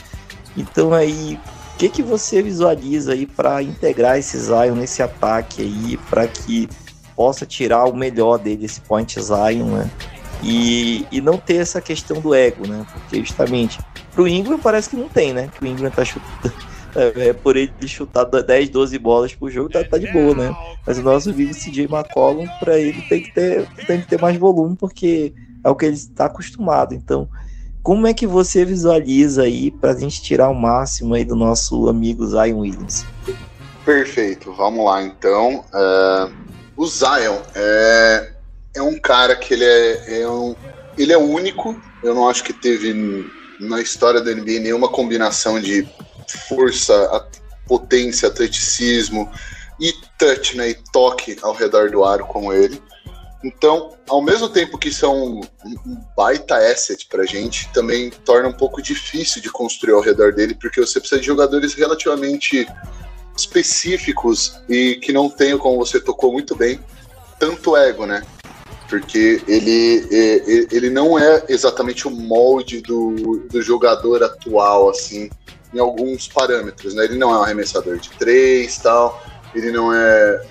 [0.57, 1.39] Então aí,
[1.75, 6.69] o que que você visualiza aí para integrar esse Zion nesse ataque aí, para que
[7.17, 9.91] possa tirar o melhor dele, esse point Zion, né?
[10.43, 12.87] E, e não ter essa questão do ego, né?
[12.93, 13.79] Porque justamente
[14.13, 15.49] Pro Ingram parece que não tem, né?
[15.49, 16.53] Que o Ingram tá chutando.
[16.93, 20.53] É, por ele chutar 10, 12 bolas por jogo, tá, tá de boa, né?
[20.85, 24.37] Mas o nosso vídeo CJ McCollum, para ele tem que, ter, tem que ter mais
[24.37, 25.33] volume, porque
[25.63, 26.93] é o que ele está acostumado.
[26.93, 27.29] Então,
[27.83, 31.89] como é que você visualiza aí para a gente tirar o máximo aí do nosso
[31.89, 33.05] amigo Zion Williams?
[33.85, 35.65] Perfeito, vamos lá então.
[35.73, 36.33] Uh,
[36.77, 38.33] o Zion é,
[38.77, 40.55] é um cara que ele é, é um,
[40.97, 41.81] ele é único.
[42.03, 43.27] Eu não acho que teve
[43.59, 45.89] na história da NBA nenhuma combinação de
[46.49, 47.27] força,
[47.67, 49.31] potência, atleticismo
[49.79, 52.81] e touch, né, e toque ao redor do aro como ele.
[53.43, 55.41] Então, ao mesmo tempo que isso é um
[56.17, 60.81] baita asset pra gente, também torna um pouco difícil de construir ao redor dele, porque
[60.81, 62.69] você precisa de jogadores relativamente
[63.37, 66.79] específicos e que não tenham, como você tocou muito bem,
[67.39, 68.23] tanto ego, né?
[68.91, 70.05] porque ele,
[70.73, 75.31] ele não é exatamente o molde do, do jogador atual, assim,
[75.73, 77.05] em alguns parâmetros, né?
[77.05, 79.23] Ele não é um arremessador de três tal,
[79.55, 80.43] ele não é.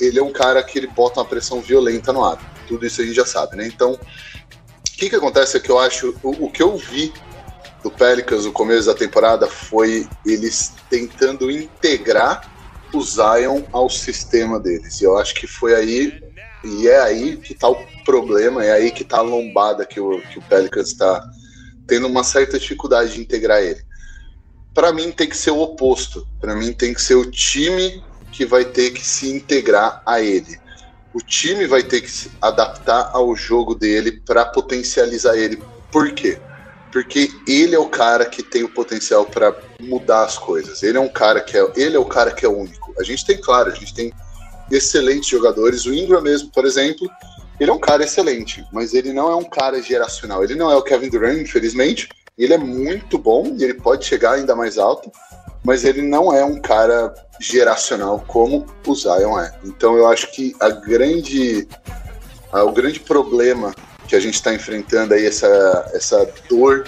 [0.00, 2.38] Ele é um cara que ele bota uma pressão violenta no ar.
[2.68, 3.66] Tudo isso a gente já sabe, né?
[3.66, 3.98] Então, o
[4.96, 6.14] que, que acontece é que eu acho.
[6.22, 7.12] O, o que eu vi
[7.82, 12.50] do Pelicans no começo da temporada foi eles tentando integrar
[12.92, 15.00] o Zion ao sistema deles.
[15.00, 16.22] E eu acho que foi aí,
[16.64, 20.20] e é aí que tá o problema, é aí que tá a lombada que o,
[20.20, 21.24] que o Pelicans está
[21.86, 23.82] tendo uma certa dificuldade de integrar ele.
[24.74, 26.26] Para mim tem que ser o oposto.
[26.40, 28.02] Para mim tem que ser o time
[28.32, 30.58] que vai ter que se integrar a ele.
[31.12, 35.60] O time vai ter que se adaptar ao jogo dele para potencializar ele.
[35.90, 36.38] Por quê?
[36.92, 40.82] Porque ele é o cara que tem o potencial para mudar as coisas.
[40.82, 42.94] Ele é um cara que é, ele é o cara que é único.
[42.98, 44.12] A gente tem, claro, a gente tem
[44.70, 45.84] excelentes jogadores.
[45.84, 47.08] O Ingram mesmo, por exemplo,
[47.58, 50.42] ele é um cara excelente, mas ele não é um cara geracional.
[50.42, 52.08] Ele não é o Kevin Durant, infelizmente.
[52.38, 55.10] Ele é muito bom e ele pode chegar ainda mais alto,
[55.62, 59.52] mas ele não é um cara geracional como o Zion é.
[59.64, 61.66] Então eu acho que a grande,
[62.52, 63.74] a, o grande problema
[64.06, 66.84] que a gente está enfrentando aí, essa, essa dor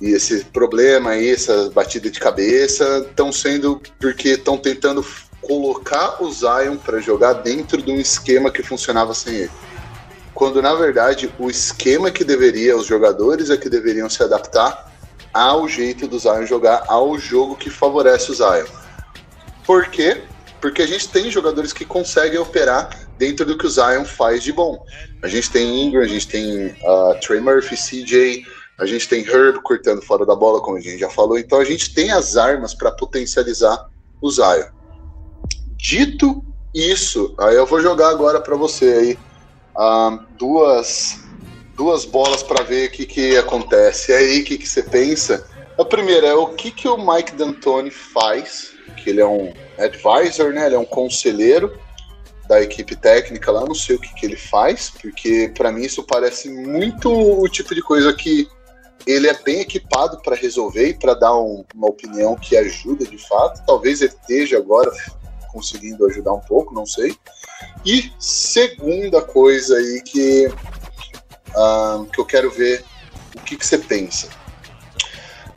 [0.00, 5.04] e esse problema aí, essa batida de cabeça, estão sendo porque estão tentando
[5.40, 9.50] colocar o Zion para jogar dentro de um esquema que funcionava sem ele.
[10.34, 14.92] Quando na verdade o esquema que deveria, os jogadores é que deveriam se adaptar
[15.34, 18.66] ao jeito do Zion jogar, ao jogo que favorece o Zion.
[19.66, 20.22] Por quê?
[20.60, 24.52] Porque a gente tem jogadores que conseguem operar dentro do que o Zion faz de
[24.52, 24.84] bom.
[25.22, 28.46] A gente tem Ingram, a gente tem uh, Trey Murphy, CJ,
[28.78, 31.38] a gente tem Herb cortando fora da bola, como a gente já falou.
[31.38, 33.88] Então a gente tem as armas para potencializar
[34.20, 34.68] o Zion.
[35.76, 39.18] Dito isso, aí eu vou jogar agora para você aí
[39.76, 41.23] uh, duas
[41.76, 44.12] duas bolas para ver o que, que acontece.
[44.12, 45.46] E aí, o que, que você pensa?
[45.78, 50.52] A primeira é o que, que o Mike D'Antoni faz, que ele é um advisor,
[50.52, 50.66] né?
[50.66, 51.76] Ele é um conselheiro
[52.48, 56.02] da equipe técnica lá, não sei o que, que ele faz, porque para mim isso
[56.02, 58.46] parece muito o tipo de coisa que
[59.06, 63.18] ele é bem equipado para resolver e para dar um, uma opinião que ajuda de
[63.18, 63.64] fato.
[63.66, 64.90] Talvez ele esteja agora
[65.52, 67.14] conseguindo ajudar um pouco, não sei.
[67.84, 70.52] E segunda coisa aí que,
[71.56, 72.84] uh, que eu quero ver
[73.34, 74.28] o que, que você pensa.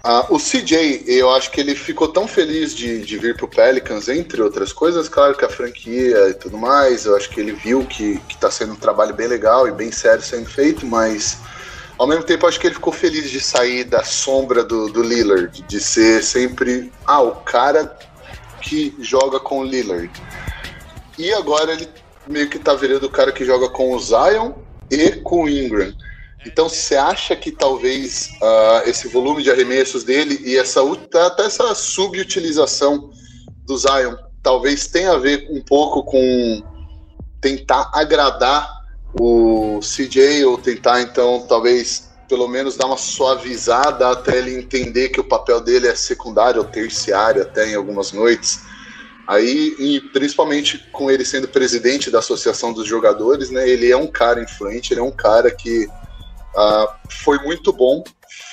[0.03, 3.49] Uh, o CJ, eu acho que ele ficou tão feliz de, de vir para o
[3.49, 7.51] Pelicans, entre outras coisas, claro que a franquia e tudo mais, eu acho que ele
[7.51, 11.39] viu que está sendo um trabalho bem legal e bem sério sendo feito, mas
[11.97, 15.61] ao mesmo tempo acho que ele ficou feliz de sair da sombra do, do Lillard,
[15.63, 17.97] de ser sempre ah, o cara
[18.61, 20.11] que joga com o Lillard.
[21.17, 21.89] E agora ele
[22.27, 24.53] meio que tá virando o cara que joga com o Zion
[24.89, 25.93] e com o Ingram.
[26.45, 30.81] Então você acha que talvez uh, esse volume de arremessos dele e essa
[31.25, 33.09] até essa subutilização
[33.65, 36.63] do Zion talvez tenha a ver um pouco com
[37.41, 38.71] tentar agradar
[39.19, 45.19] o CJ ou tentar então talvez pelo menos dar uma suavizada até ele entender que
[45.19, 48.61] o papel dele é secundário ou terciário até em algumas noites.
[49.27, 54.07] Aí, e principalmente com ele sendo presidente da Associação dos Jogadores, né, ele é um
[54.07, 58.03] cara influente, ele é um cara que uh, foi muito bom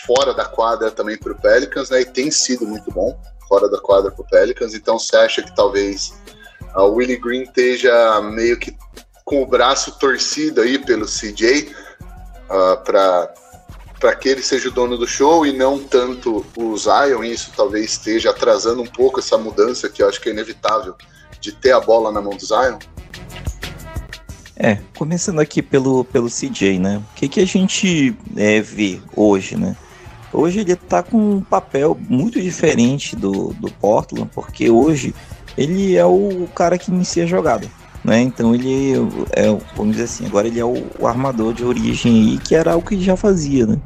[0.05, 3.17] fora da quadra também para o Pelicans, né, e tem sido muito bom
[3.49, 4.75] fora da quadra para o Pelicans.
[4.75, 6.13] Então, você acha que talvez
[6.75, 8.77] uh, o Willie Green esteja meio que
[9.25, 11.73] com o braço torcido aí pelo CJ uh,
[12.51, 13.33] ah, para
[13.99, 17.53] para que ele seja o dono do show e não tanto o Zion, e isso
[17.57, 20.95] talvez esteja atrasando um pouco essa mudança que eu acho que é inevitável
[21.41, 22.79] de ter a bola na mão do Zion?
[24.57, 26.99] É, começando aqui pelo, pelo CJ, né?
[26.99, 29.77] O que, que a gente é, vê hoje, né?
[30.33, 35.15] Hoje ele tá com um papel muito diferente do, do Portland, porque hoje
[35.57, 37.69] ele é o cara que inicia a jogada.
[38.05, 38.21] Né?
[38.21, 38.93] Então ele
[39.33, 42.75] é, vamos dizer assim, agora ele é o, o armador de origem aí, que era
[42.75, 43.81] algo que ele já fazia, né?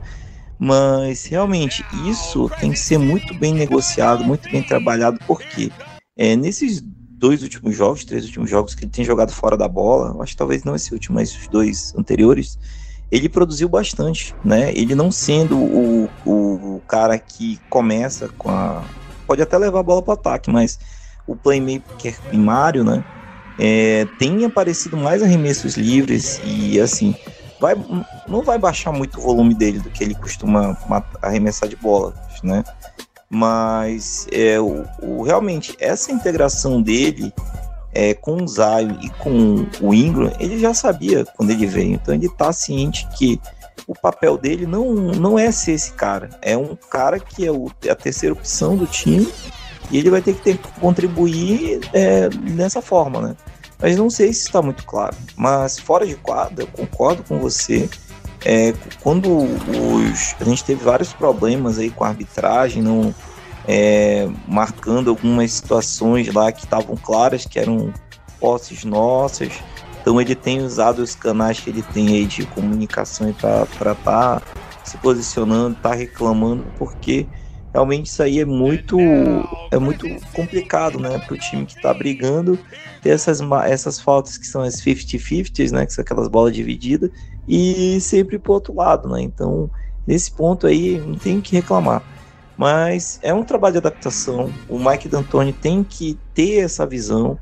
[0.58, 5.70] Mas realmente isso tem que ser muito bem negociado, muito bem trabalhado, porque
[6.16, 10.20] é, nesses dois últimos jogos, três últimos jogos que ele tem jogado fora da bola,
[10.20, 12.58] acho que talvez não esse último, mas os dois anteriores,
[13.12, 14.72] ele produziu bastante, né?
[14.74, 16.32] Ele não sendo o, o,
[16.76, 18.82] o cara que começa com a.
[19.28, 20.78] Pode até levar a bola para o ataque, mas
[21.26, 23.04] o playmaker primário, né?
[23.58, 27.14] É, tem aparecido mais arremessos livres e assim
[27.60, 27.74] vai,
[28.28, 30.76] não vai baixar muito o volume dele do que ele costuma
[31.20, 32.62] arremessar de bola, né?
[33.28, 37.32] Mas é, o, o, realmente essa integração dele
[37.92, 42.14] é, com o Zion e com o Ingram, ele já sabia quando ele veio, então
[42.14, 43.40] ele está ciente que
[43.86, 47.70] o papel dele não, não é ser esse cara, é um cara que é o,
[47.90, 49.30] a terceira opção do time
[49.90, 53.36] e ele vai ter que ter, contribuir é, dessa forma, né?
[53.80, 55.16] Mas não sei se está muito claro.
[55.36, 57.88] Mas fora de quadra, eu concordo com você
[58.44, 58.72] é,
[59.02, 63.14] quando os, a gente teve vários problemas aí com a arbitragem, não
[63.66, 67.92] é, marcando algumas situações lá que estavam claras, que eram
[68.40, 69.52] posses nossas.
[70.00, 74.42] Então ele tem usado os canais que ele tem aí de comunicação para estar tá
[74.84, 77.26] se posicionando, tá reclamando, porque
[77.78, 78.98] realmente isso aí é muito
[79.70, 82.58] é muito complicado, né, para o time que está brigando
[83.00, 87.10] ter essas essas faltas que são as 50-50s, né, que são aquelas bolas divididas
[87.46, 89.22] e sempre pro outro lado, né?
[89.22, 89.70] Então,
[90.06, 92.02] nesse ponto aí não tem que reclamar.
[92.56, 94.52] Mas é um trabalho de adaptação.
[94.68, 97.38] O Mike D'Antoni tem que ter essa visão.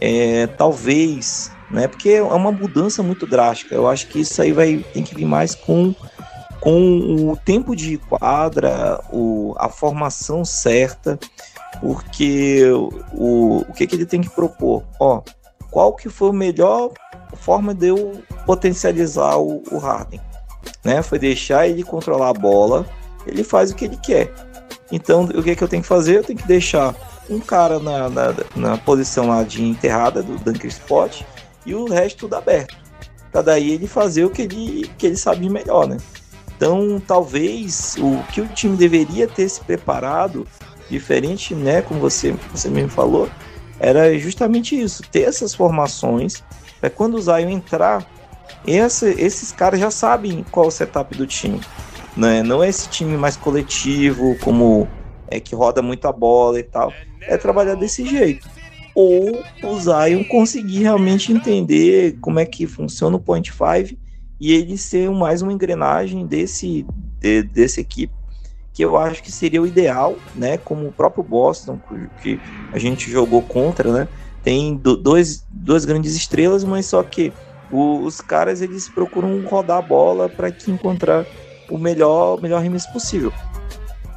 [0.00, 1.86] É, talvez, né?
[1.86, 3.74] Porque é uma mudança muito drástica.
[3.74, 5.94] Eu acho que isso aí vai tem que vir mais com
[6.60, 11.18] com o tempo de quadra, o, a formação certa,
[11.80, 12.64] porque
[13.12, 14.82] o, o que, que ele tem que propor?
[14.98, 15.22] Ó,
[15.70, 16.90] qual que foi a melhor
[17.34, 20.20] forma de eu potencializar o, o Harden?
[20.84, 21.02] Né?
[21.02, 22.86] Foi deixar ele controlar a bola,
[23.26, 24.32] ele faz o que ele quer.
[24.90, 26.16] Então, o que, que eu tenho que fazer?
[26.16, 26.94] Eu tenho que deixar
[27.28, 31.22] um cara na, na, na posição lá de enterrada do Dunker Spot
[31.66, 32.74] e o resto tudo aberto.
[33.30, 35.98] Pra daí ele fazer o que ele, que ele sabe melhor, né?
[36.58, 40.44] Então, talvez o que o time deveria ter se preparado,
[40.90, 43.30] diferente, né, como você, você mesmo falou,
[43.78, 46.42] era justamente isso, ter essas formações,
[46.80, 48.04] para quando o Zion entrar,
[48.66, 51.60] essa, esses caras já sabem qual é o setup do time.
[52.16, 52.42] Né?
[52.42, 54.88] Não é esse time mais coletivo, como
[55.28, 56.92] é que roda muita bola e tal.
[57.20, 58.48] É trabalhar desse jeito.
[58.96, 63.96] Ou o Zion conseguir realmente entender como é que funciona o Point 5
[64.40, 66.86] e ele ser mais uma engrenagem desse,
[67.20, 68.14] de, desse equipe,
[68.72, 70.56] que eu acho que seria o ideal, né?
[70.56, 71.80] Como o próprio Boston,
[72.22, 72.40] que
[72.72, 74.08] a gente jogou contra, né?
[74.42, 77.32] Tem do, dois, duas grandes estrelas, mas só que
[77.70, 81.26] o, os caras eles procuram rodar a bola para que encontrar
[81.68, 83.32] o melhor, melhor arremesso possível.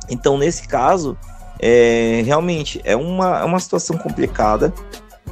[0.09, 1.17] Então, nesse caso,
[1.59, 4.74] é, realmente é uma, é uma situação complicada,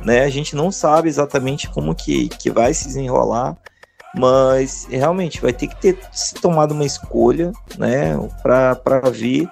[0.04, 0.24] né?
[0.24, 3.58] A gente não sabe exatamente como que, que vai se desenrolar.
[4.16, 9.47] Mas realmente vai ter que ter se tomado uma escolha, né, para ver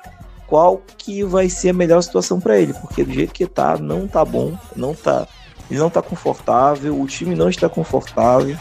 [0.48, 4.08] qual que vai ser a melhor situação para ele, porque do jeito que tá, não
[4.08, 5.28] tá bom, não tá,
[5.70, 8.58] ele não tá confortável, o time não está confortável,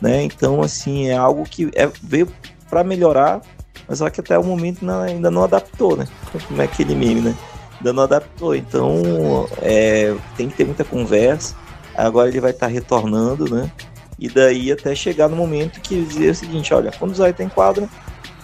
[0.00, 0.24] né?
[0.24, 2.28] Então assim, é algo que é, veio
[2.68, 3.40] para melhorar,
[3.88, 6.06] mas só que até o momento não, ainda não adaptou, né?
[6.48, 7.34] Como é aquele meme, né?
[7.78, 11.54] Ainda não adaptou, então é, tem que ter muita conversa.
[11.96, 13.70] Agora ele vai estar tá retornando, né?
[14.18, 17.48] E daí até chegar no momento que dizer o seguinte, olha, quando o Zay tem
[17.48, 17.88] quadra,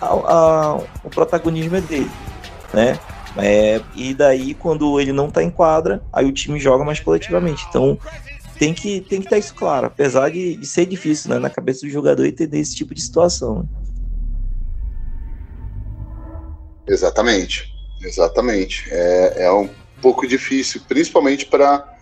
[0.01, 2.11] a, a, o protagonismo é dele,
[2.73, 2.99] né?
[3.37, 7.67] É, e daí, quando ele não tá em quadra, aí o time joga mais coletivamente.
[7.69, 7.99] Então,
[8.59, 11.81] tem que tem que estar isso claro, apesar de, de ser difícil né, na cabeça
[11.81, 13.61] do jogador entender esse tipo de situação.
[13.61, 13.69] Né?
[16.87, 17.73] Exatamente,
[18.03, 18.87] exatamente.
[18.91, 19.69] É, é um
[20.01, 21.93] pouco difícil, principalmente para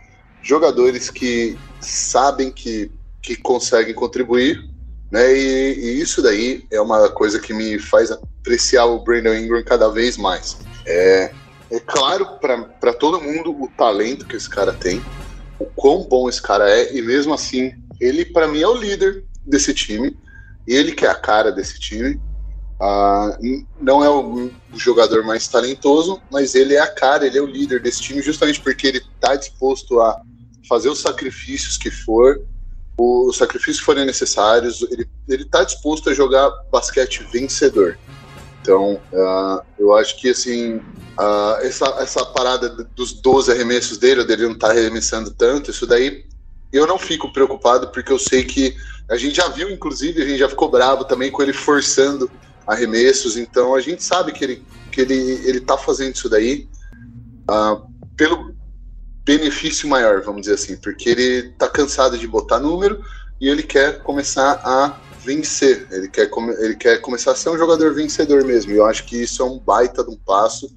[0.43, 2.91] jogadores que sabem que
[3.23, 4.69] que conseguem contribuir,
[5.11, 5.33] né?
[5.33, 9.89] E, e, isso daí é uma coisa que me faz apreciar o Brandon Ingram cada
[9.89, 10.59] vez mais.
[10.87, 11.31] É,
[11.71, 12.27] é claro
[12.81, 15.03] para todo mundo o talento que esse cara tem,
[15.59, 19.25] o quão bom esse cara é, e mesmo assim, ele para mim é o líder
[19.47, 20.17] desse time,
[20.67, 22.21] ele que é a cara desse time.
[22.81, 23.39] Ah,
[23.81, 27.81] não é o, jogador mais talentoso, mas ele é a cara, ele é o líder
[27.81, 30.21] desse time, justamente porque ele está disposto a
[30.69, 32.43] fazer os sacrifícios que for,
[33.03, 34.83] os sacrifícios forem necessários,
[35.29, 37.99] ele está disposto a jogar basquete vencedor.
[38.61, 44.45] Então, uh, eu acho que assim, uh, essa, essa parada dos 12 arremessos dele, dele
[44.45, 46.25] não estar tá arremessando tanto, isso daí
[46.73, 48.75] eu não fico preocupado, porque eu sei que
[49.11, 52.31] a gente já viu, inclusive, a gente já ficou bravo também com ele forçando
[52.67, 56.69] arremessos, então a gente sabe que ele, que ele, ele tá fazendo isso daí
[57.51, 57.83] uh,
[58.17, 58.55] pelo,
[59.25, 63.03] benefício maior, vamos dizer assim, porque ele tá cansado de botar número
[63.41, 67.95] e ele quer começar a vencer, ele quer, ele quer começar a ser um jogador
[67.95, 68.73] vencedor mesmo.
[68.73, 70.69] E eu acho que isso é um baita de um passo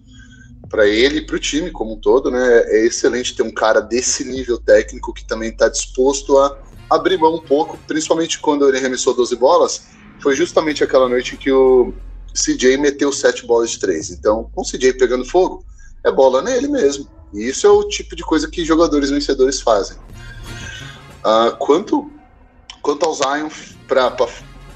[0.69, 2.63] para ele e para o time como um todo, né?
[2.67, 6.57] É excelente ter um cara desse nível técnico que também está disposto a
[6.89, 9.87] abrir mão um pouco, principalmente quando ele arremessou 12 bolas.
[10.19, 11.93] Foi justamente aquela noite que o
[12.33, 14.09] CJ meteu sete bolas de três.
[14.09, 15.63] Então, com o CJ pegando fogo,
[16.03, 17.07] é bola nele mesmo.
[17.35, 19.97] E isso é o tipo de coisa que jogadores vencedores fazem.
[21.23, 22.11] Uh, quanto,
[22.81, 23.49] quanto ao Zion,
[23.87, 24.27] pra, pra,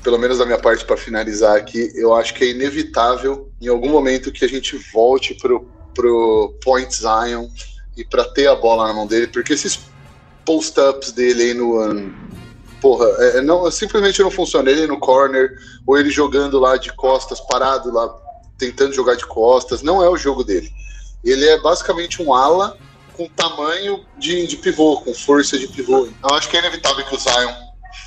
[0.03, 3.89] pelo menos da minha parte, para finalizar aqui, eu acho que é inevitável em algum
[3.89, 7.47] momento que a gente volte pro, pro point Zion
[7.95, 9.79] e para ter a bola na mão dele, porque esses
[10.45, 11.77] post-ups dele aí no,
[12.81, 14.69] porra, é, não, simplesmente não funciona.
[14.69, 18.13] Ele no corner, ou ele jogando lá de costas, parado lá,
[18.57, 20.69] tentando jogar de costas, não é o jogo dele.
[21.23, 22.77] Ele é basicamente um ala
[23.13, 26.07] com tamanho de, de pivô, com força de pivô.
[26.07, 27.53] Eu acho que é inevitável que o Zion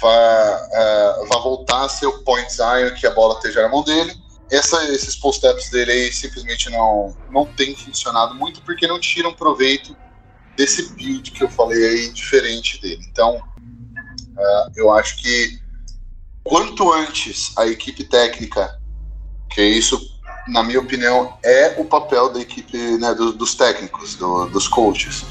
[0.00, 0.68] vá,
[1.20, 4.14] uh, vá voltar a ser o point Zion, que a bola esteja na mão dele.
[4.50, 9.96] Essa, esses post-ups dele aí simplesmente não, não tem funcionado muito porque não tiram proveito
[10.56, 13.02] desse build que eu falei aí diferente dele.
[13.10, 15.58] Então, uh, eu acho que
[16.44, 18.78] quanto antes a equipe técnica,
[19.50, 20.00] que isso,
[20.48, 25.24] na minha opinião, é o papel da equipe né, do, dos técnicos, do, dos coaches,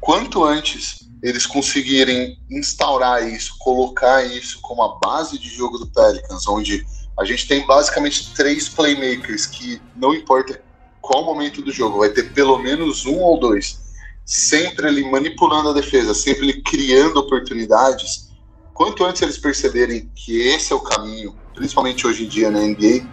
[0.00, 6.46] quanto antes eles conseguirem instaurar isso, colocar isso como a base de jogo do Pelicans,
[6.46, 6.86] onde
[7.18, 10.60] a gente tem basicamente três playmakers que não importa
[11.00, 13.80] qual momento do jogo, vai ter pelo menos um ou dois,
[14.24, 18.30] sempre ali manipulando a defesa, sempre ali criando oportunidades.
[18.72, 23.06] Quanto antes eles perceberem que esse é o caminho, principalmente hoje em dia na NBA,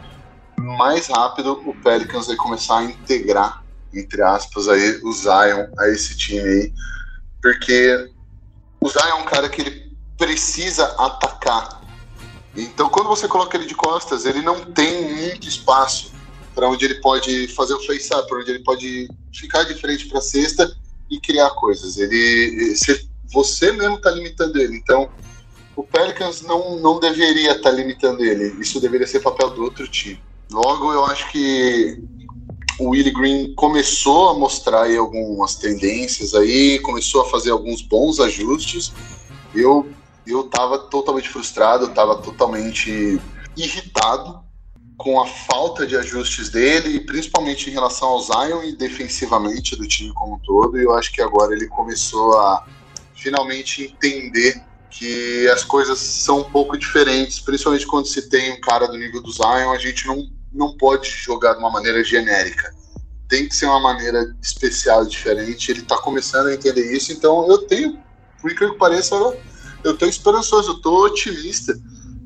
[0.61, 6.15] mais rápido o Pelicans vai começar a integrar, entre aspas, aí, o Zion a esse
[6.15, 6.73] time aí
[7.41, 8.09] porque
[8.79, 11.81] o Zion é um cara que ele precisa atacar.
[12.55, 16.11] Então, quando você coloca ele de costas, ele não tem muito espaço
[16.53, 20.19] para onde ele pode fazer o face-up, para onde ele pode ficar de frente para
[20.19, 20.71] a cesta
[21.09, 21.97] e criar coisas.
[21.97, 22.75] Ele,
[23.31, 24.75] você mesmo está limitando ele.
[24.75, 25.09] Então,
[25.75, 28.61] o Pelicans não, não deveria estar tá limitando ele.
[28.61, 30.21] Isso deveria ser papel do outro time.
[30.51, 32.03] Logo, eu acho que
[32.79, 38.19] o Willie Green começou a mostrar aí algumas tendências aí, começou a fazer alguns bons
[38.19, 38.91] ajustes.
[39.55, 39.89] Eu
[40.25, 43.19] eu estava totalmente frustrado, estava totalmente
[43.57, 44.39] irritado
[44.97, 50.13] com a falta de ajustes dele, principalmente em relação ao Zion e defensivamente do time
[50.13, 50.79] como um todo.
[50.79, 52.65] E eu acho que agora ele começou a
[53.15, 58.87] finalmente entender que as coisas são um pouco diferentes, principalmente quando se tem um cara
[58.87, 62.73] do nível do Zion, a gente não não pode jogar de uma maneira genérica.
[63.27, 65.71] Tem que ser uma maneira especial, diferente.
[65.71, 67.97] Ele está começando a entender isso, então eu tenho,
[68.41, 69.15] por incrível que pareça,
[69.83, 71.73] eu estou esperançoso, eu estou otimista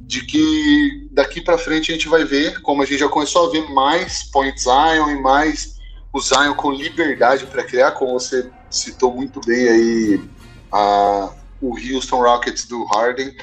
[0.08, 3.52] de que daqui para frente a gente vai ver, como a gente já começou a
[3.52, 5.76] ver mais Point Zion e mais
[6.14, 10.30] o Zion com liberdade para criar, como você citou muito bem aí
[10.72, 13.36] a, o Houston Rockets do Harden.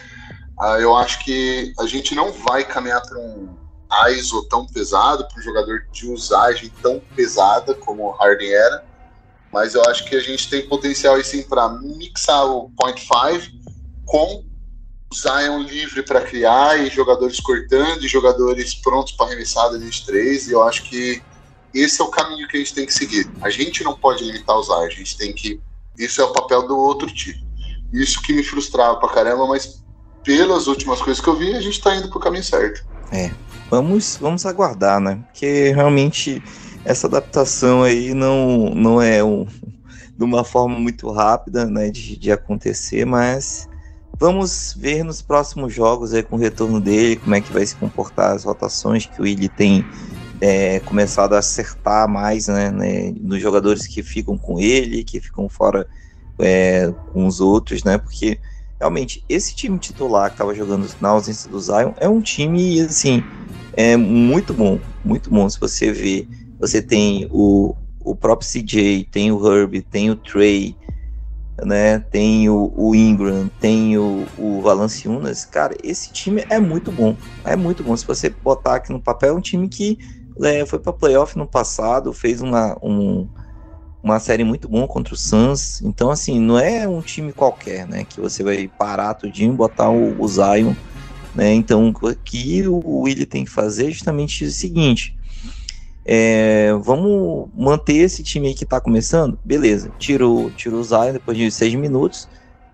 [0.61, 3.62] Uh, eu acho que a gente não vai caminhar para um
[4.11, 8.85] ISO tão pesado, para um jogador de usagem tão pesada como o Harden era.
[9.53, 13.53] Mas eu acho que a gente tem potencial aí sim para mixar o point five
[14.07, 14.45] com
[15.15, 20.49] Zion livre para criar e jogadores cortando e jogadores prontos para arremessada de três.
[20.49, 21.23] E eu acho que
[21.75, 23.31] esse é o caminho que a gente tem que seguir.
[23.43, 25.61] A gente não pode limitar Zion, a gente tem que.
[25.99, 27.47] Isso é o papel do outro time.
[27.93, 29.83] Isso que me frustrava pra caramba, mas
[30.25, 32.85] pelas últimas coisas que eu vi, a gente tá indo pro caminho certo.
[33.11, 33.31] É,
[33.73, 35.21] vamos, vamos aguardar, né?
[35.29, 36.43] Porque realmente
[36.85, 42.31] essa adaptação aí não, não é um, de uma forma muito rápida né, de, de
[42.31, 43.67] acontecer, mas
[44.21, 47.75] vamos ver nos próximos jogos aí com o retorno dele, como é que vai se
[47.75, 49.87] comportar as rotações que o Willi tem
[50.39, 55.49] é, começado a acertar mais né, né, nos jogadores que ficam com ele, que ficam
[55.49, 55.87] fora
[56.39, 57.97] é, com os outros, né?
[57.97, 58.39] Porque
[58.79, 63.23] realmente esse time titular que estava jogando na ausência do Zion é um time assim
[63.75, 65.49] é muito bom, muito bom.
[65.49, 67.75] Se você ver, você tem o,
[68.05, 70.77] o próprio CJ, tem o Herb, tem o Trey,
[71.65, 71.99] né?
[71.99, 75.45] Tem o, o Ingram, tem o, o Valanciunas.
[75.45, 77.17] Cara, esse time é muito bom.
[77.45, 77.97] É muito bom.
[77.97, 79.99] Se você botar aqui no papel, é um time que
[80.43, 83.29] é, foi para playoff no passado, fez uma, um,
[84.03, 85.81] uma série muito boa contra o Suns.
[85.83, 88.05] Então, assim, não é um time qualquer, né?
[88.05, 90.75] Que você vai parar tudinho, botar o, o Zion
[91.35, 91.53] né?
[91.55, 95.17] Então, o que o Willi tem que fazer é justamente o seguinte:
[96.05, 99.39] é, vamos manter esse time aí que está começando?
[99.45, 102.29] Beleza, tirou o Zion depois de seis minutos,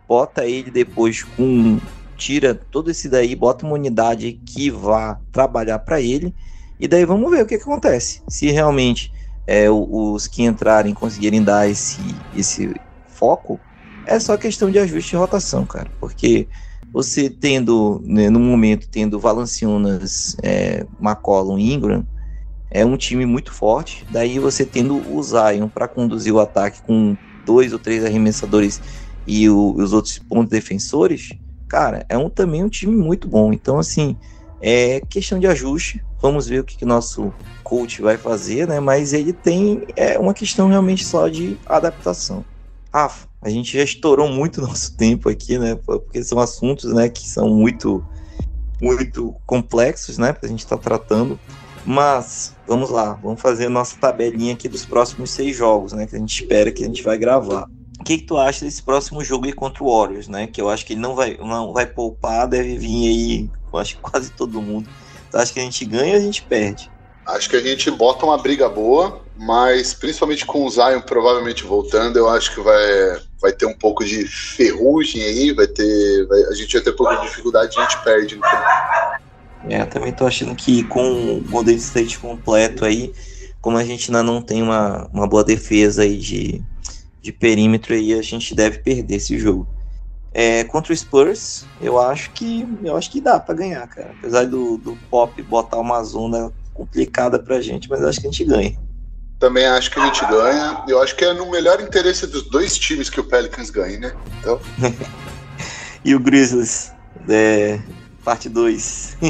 [0.06, 1.78] bota ele depois com.
[2.16, 6.35] Tira todo esse daí, bota uma unidade que vá trabalhar para ele,
[6.80, 8.22] e daí vamos ver o que, que acontece.
[8.26, 9.12] Se realmente
[9.47, 12.01] é, os que entrarem conseguirem dar esse,
[12.36, 12.74] esse
[13.06, 13.60] foco,
[14.05, 16.48] é só questão de ajuste de rotação, cara, porque
[16.93, 22.06] você tendo, né, no momento, tendo Valanciunas, é, McCollum e Ingram,
[22.70, 24.06] é um time muito forte.
[24.10, 28.81] Daí você tendo o Zion para conduzir o ataque com dois ou três arremessadores
[29.27, 31.31] e o, os outros pontos defensores,
[31.69, 33.52] cara, é um, também um time muito bom.
[33.52, 34.16] Então, assim,
[34.60, 36.02] é questão de ajuste.
[36.20, 37.32] Vamos ver o que, que nosso
[37.62, 38.81] coach vai fazer, né?
[38.81, 42.44] Mas ele tem é uma questão realmente só de adaptação.
[42.93, 45.77] Rafa, a gente já estourou muito nosso tempo aqui, né?
[45.77, 48.05] Porque são assuntos, né, que são muito,
[48.81, 51.39] muito complexos, né, pra gente estar tá tratando.
[51.86, 56.16] Mas, vamos lá, vamos fazer a nossa tabelinha aqui dos próximos seis jogos, né, que
[56.16, 57.66] a gente espera que a gente vai gravar.
[57.98, 60.47] O que, que tu acha desse próximo jogo aí contra o Warriors, né?
[60.47, 63.97] Que eu acho que ele não vai, não vai poupar, deve vir aí, eu acho
[63.97, 64.89] que quase todo mundo.
[65.31, 66.90] Tu acha que a gente ganha ou a gente perde?
[67.27, 72.16] Acho que a gente bota uma briga boa, mas principalmente com o Zion provavelmente voltando,
[72.16, 76.27] eu acho que vai, vai ter um pouco de ferrugem aí, vai ter.
[76.27, 79.19] Vai, a gente vai ter um pouco de dificuldade a gente perde no final.
[79.69, 83.12] É, também tô achando que com o Golden State completo aí,
[83.60, 86.62] como a gente ainda não tem uma, uma boa defesa aí de,
[87.20, 89.69] de perímetro aí, a gente deve perder esse jogo.
[90.32, 94.15] É, contra o Spurs, eu acho que eu acho que dá para ganhar, cara.
[94.19, 98.44] Apesar do, do Pop botar uma zona complicada pra gente, mas acho que a gente
[98.44, 98.88] ganha.
[99.39, 100.82] Também acho que a gente ganha.
[100.89, 104.12] Eu acho que é no melhor interesse dos dois times que o Pelicans ganhe, né?
[104.40, 104.60] Então...
[106.05, 106.93] e o Grizzlies,
[107.28, 107.78] é,
[108.24, 109.16] parte 2.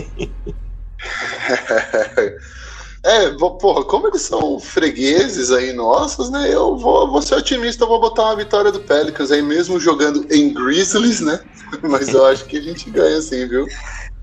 [3.04, 3.30] é,
[3.60, 6.48] porra, como eles são fregueses aí nossos, né?
[6.52, 10.54] Eu vou, vou ser otimista, vou botar uma vitória do Pelicans aí, mesmo jogando em
[10.54, 11.38] Grizzlies, né?
[11.86, 13.66] Mas eu acho que a gente ganha sim, viu?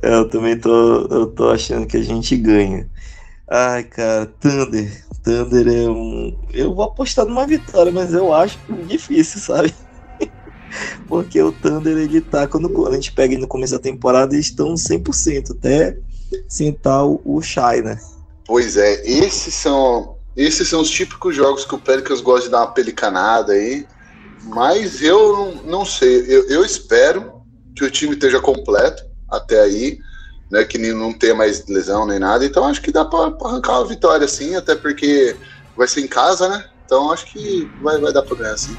[0.02, 2.90] É, eu também tô, eu tô achando que a gente ganha.
[3.48, 5.06] Ai, cara, Thunder.
[5.24, 6.38] Thunder é um.
[6.52, 9.74] Eu vou apostar numa vitória, mas eu acho difícil, sabe?
[11.08, 12.48] Porque o Thunder, ele tá.
[12.48, 15.98] Quando a gente pega no começo da temporada, eles estão 100%, até
[16.50, 18.00] sentar o, Shai, né?
[18.48, 20.16] Pois é, esses são.
[20.36, 23.88] Esses são os típicos jogos que o Pelicans gosta de dar uma pelicanada aí.
[24.44, 26.26] Mas eu não, não sei.
[26.28, 27.42] Eu, eu espero
[27.76, 29.98] que o time esteja completo até aí
[30.50, 32.46] né, que não tenha mais lesão nem nada.
[32.46, 35.36] Então acho que dá para arrancar uma vitória sim, até porque
[35.76, 36.66] vai ser em casa, né?
[36.86, 38.76] Então acho que vai, vai dar para ganhar sim.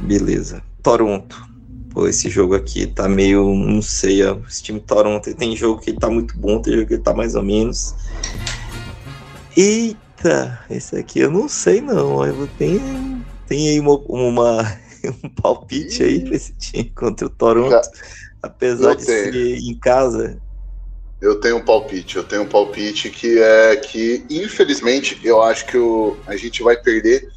[0.00, 0.62] Beleza.
[0.82, 1.50] Toronto.
[1.90, 5.98] Pô, esse jogo aqui tá meio, não sei, esse time Toronto tem jogo que ele
[5.98, 7.96] tá muito bom, tem jogo que ele tá mais ou menos.
[9.56, 14.78] Eita, esse aqui eu não sei não, eu tenho, tem aí uma, uma
[15.24, 17.76] um palpite aí pra esse time contra o Toronto,
[18.40, 20.40] apesar de ser em casa,
[21.20, 25.76] eu tenho um palpite, eu tenho um palpite que é que, infelizmente, eu acho que
[25.76, 27.30] o, a gente vai perder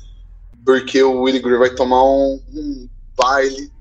[0.66, 2.88] porque o Willie Green vai tomar um, um
[3.18, 3.72] baile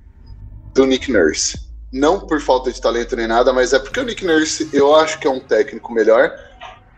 [0.75, 1.57] do Nick Nurse.
[1.93, 5.19] Não por falta de talento nem nada, mas é porque o Nick Nurse eu acho
[5.21, 6.33] que é um técnico melhor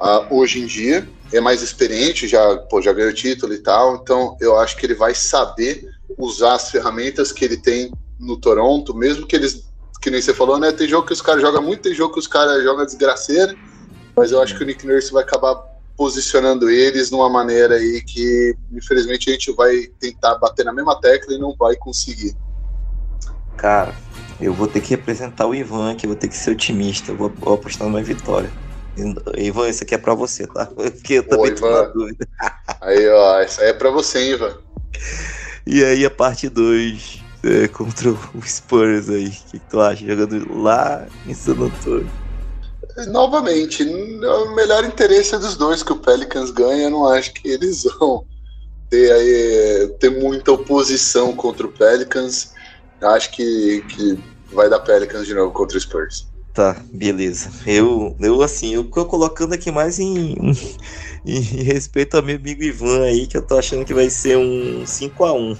[0.01, 4.37] uh, hoje em dia, é mais experiente, já, pô, já ganhou título e tal, então
[4.41, 9.27] eu acho que ele vai saber usar as ferramentas que ele tem no Toronto, mesmo
[9.27, 9.69] que eles
[10.05, 10.71] que nem você falou, né?
[10.71, 13.57] Tem jogo que os caras jogam muito, tem jogo que os caras jogam desgraceira.
[14.15, 15.57] Mas eu acho que o Nick Nurse vai acabar
[15.97, 21.35] posicionando eles numa maneira aí que, infelizmente, a gente vai tentar bater na mesma tecla
[21.35, 22.37] e não vai conseguir.
[23.57, 23.95] Cara,
[24.39, 27.31] eu vou ter que representar o Ivan aqui, vou ter que ser otimista, eu vou,
[27.31, 28.53] vou apostar numa vitória.
[29.39, 30.67] Ivan, isso aqui é pra você, tá?
[30.77, 32.29] Porque eu também tô na dúvida.
[32.83, 34.55] Aí, ó, isso aí é pra você, Ivan.
[35.67, 39.29] E aí, a parte 2 é, contra o Spurs aí.
[39.29, 40.07] O que, tu acha?
[40.07, 42.11] Jogando lá em San Antônio.
[43.09, 46.85] Novamente, o melhor interesse é dos dois que o Pelicans ganha.
[46.85, 48.25] Eu não acho que eles vão
[48.89, 52.53] ter, aí, ter muita oposição contra o Pelicans.
[53.01, 54.19] Eu acho que, que
[54.53, 56.27] vai dar Pelicans de novo contra o Spurs.
[56.55, 57.51] Tá, beleza.
[57.67, 60.55] Eu, eu assim, eu tô colocando aqui mais em, em,
[61.27, 64.87] em respeito ao meu amigo Ivan aí, que eu tô achando que vai ser um
[64.87, 65.57] 5 a 1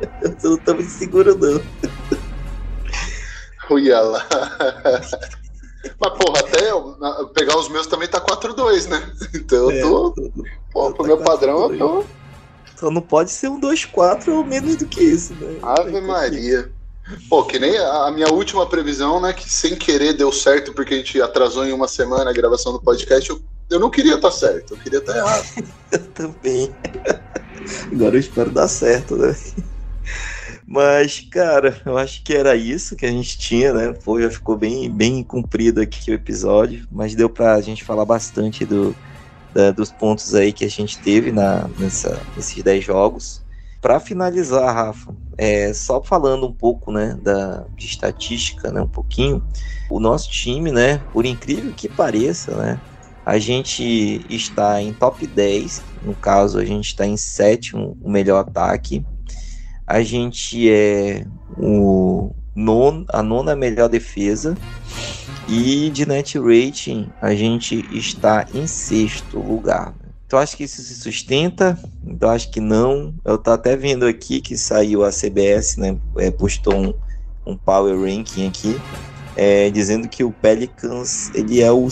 [0.42, 1.60] Eu não tô me seguro, não.
[3.70, 4.26] Olha lá.
[6.00, 6.96] Mas, porra, até eu,
[7.34, 9.12] pegar os meus também tá 4-2, né?
[9.34, 10.22] Então eu tô.
[10.44, 12.04] É, pô, pro meu padrão eu tô.
[12.76, 15.58] Só não pode ser um 2-4 ou menos do que isso, né?
[15.62, 16.70] Ave Maria.
[17.28, 19.32] Pô, que nem a minha última previsão, né?
[19.32, 22.80] Que sem querer deu certo porque a gente atrasou em uma semana a gravação do
[22.80, 23.28] podcast.
[23.28, 25.46] Eu, eu não queria estar tá certo, eu queria estar tá errado.
[25.90, 26.74] eu também.
[27.92, 29.34] Agora eu espero dar certo, né?
[30.70, 33.94] Mas, cara, eu acho que era isso que a gente tinha, né?
[34.04, 38.66] Pô, já ficou bem, bem comprido aqui o episódio, mas deu pra gente falar bastante
[38.66, 38.94] do,
[39.54, 43.42] da, dos pontos aí que a gente teve na, nessa, nesses 10 jogos.
[43.80, 49.42] Para finalizar, Rafa, é, só falando um pouco, né, da, de estatística, né, um pouquinho,
[49.88, 52.78] o nosso time, né, por incrível que pareça, né,
[53.24, 58.40] a gente está em top 10, no caso a gente está em sétimo, o melhor
[58.40, 59.02] ataque,
[59.88, 61.24] a gente é
[61.56, 64.54] o non, a nona melhor defesa
[65.48, 69.94] e de net rating a gente está em sexto lugar.
[70.26, 73.14] Então acho que isso se sustenta Então acho que não.
[73.24, 75.96] Eu tô até vendo aqui que saiu a CBS, né?
[76.18, 76.92] É, postou um,
[77.46, 78.78] um power ranking aqui,
[79.36, 81.88] é, dizendo que o Pelicans ele é o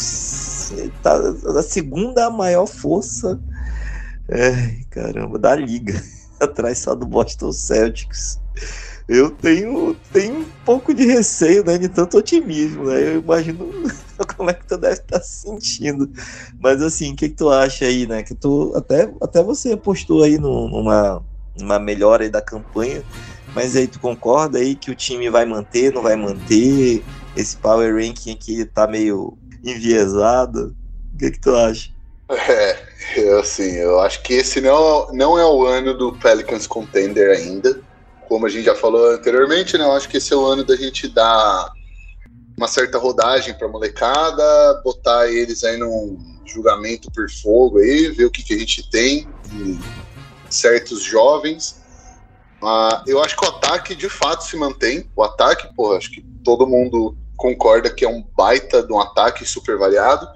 [1.03, 1.17] tá
[1.59, 3.41] a segunda maior força,
[4.29, 5.95] é, caramba, da liga,
[6.41, 8.41] atrás só do Boston Celtics
[9.09, 13.15] eu tenho, tenho um pouco de receio, né, de tanto otimismo, né?
[13.15, 13.71] Eu imagino
[14.37, 16.11] como é que tu deve estar se sentindo.
[16.59, 18.25] Mas assim, o que, que tu acha aí, né?
[18.25, 21.25] Que tu até, até você apostou aí numa,
[21.57, 23.05] numa melhora aí da campanha,
[23.55, 27.05] mas aí tu concorda aí que o time vai manter, não vai manter?
[27.37, 30.75] Esse power ranking aqui tá meio enviesado.
[31.15, 31.91] O que, que tu acha?
[32.29, 37.81] É, assim, eu acho que esse não, não é o ano do Pelicans Contender ainda
[38.29, 40.77] como a gente já falou anteriormente, né, eu acho que esse é o ano da
[40.77, 41.73] gente dar
[42.57, 48.25] uma certa rodagem para a molecada, botar eles aí num julgamento por fogo aí, ver
[48.25, 49.79] o que, que a gente tem de
[50.49, 51.83] certos jovens.
[52.63, 55.09] Uh, eu acho que o ataque de fato se mantém.
[55.15, 59.45] O ataque, pô, acho que todo mundo concorda que é um baita de um ataque
[59.45, 60.27] super variado.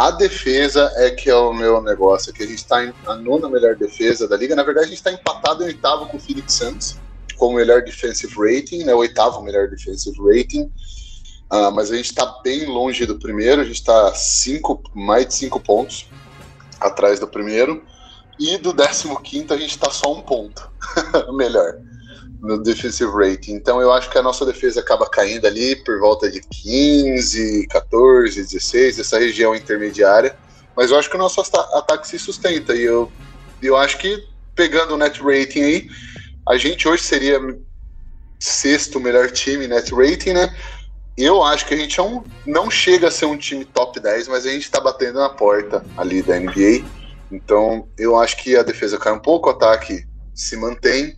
[0.00, 3.50] A defesa é que é o meu negócio, que a gente está em a nona
[3.50, 4.56] melhor defesa da liga.
[4.56, 6.96] Na verdade, a gente está empatado em oitavo com o Phoenix Suns
[7.36, 10.72] com o melhor defensive rating, né, o oitavo melhor defensive rating.
[11.52, 14.10] Uh, mas a gente está bem longe do primeiro, a gente está
[14.94, 16.08] mais de cinco pontos
[16.80, 17.84] atrás do primeiro.
[18.38, 20.66] E do 15 a gente está só um ponto
[21.36, 21.78] melhor
[22.40, 23.52] no defensive rating.
[23.52, 28.42] Então eu acho que a nossa defesa acaba caindo ali por volta de 15, 14,
[28.42, 30.36] 16, essa região intermediária.
[30.76, 32.74] Mas eu acho que o nosso ataque se sustenta.
[32.74, 33.12] E eu,
[33.62, 35.88] eu acho que pegando o net rating aí,
[36.48, 37.38] a gente hoje seria
[38.38, 40.54] sexto melhor time net rating, né?
[41.16, 44.28] Eu acho que a gente é um, não chega a ser um time top 10,
[44.28, 46.82] mas a gente está batendo na porta ali da NBA.
[47.30, 50.04] Então, eu acho que a defesa cai um pouco, o ataque
[50.34, 51.14] se mantém,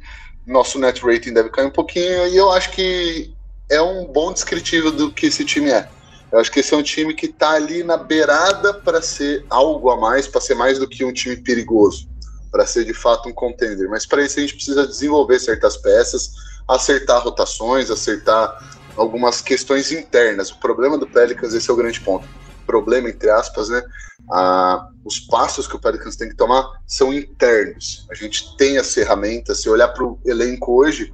[0.47, 3.32] nosso net rating deve cair um pouquinho, e eu acho que
[3.70, 5.89] é um bom descritivo do que esse time é.
[6.31, 9.90] Eu acho que esse é um time que está ali na beirada para ser algo
[9.90, 12.10] a mais, para ser mais do que um time perigoso
[12.52, 13.89] para ser de fato um contender.
[13.89, 16.32] Mas para isso a gente precisa desenvolver certas peças,
[16.69, 18.62] acertar rotações, acertar
[18.94, 20.51] algumas questões internas.
[20.51, 22.28] O problema do Pelicans, esse é o grande ponto.
[22.66, 23.82] Problema, entre aspas, né?
[24.30, 28.06] Ah, os passos que o Pelicans tem que tomar são internos.
[28.10, 29.62] A gente tem as ferramentas.
[29.62, 31.12] Se olhar para o elenco hoje,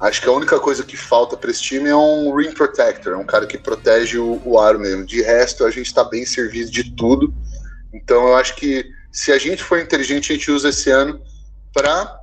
[0.00, 3.16] acho que a única coisa que falta para esse time é um ring protector, é
[3.16, 5.04] um cara que protege o, o aro mesmo.
[5.04, 7.32] De resto, a gente está bem servido de tudo.
[7.92, 11.20] Então, eu acho que se a gente for inteligente, a gente usa esse ano
[11.72, 12.20] para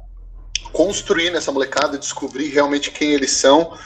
[0.72, 3.78] construir nessa molecada, descobrir realmente quem eles são.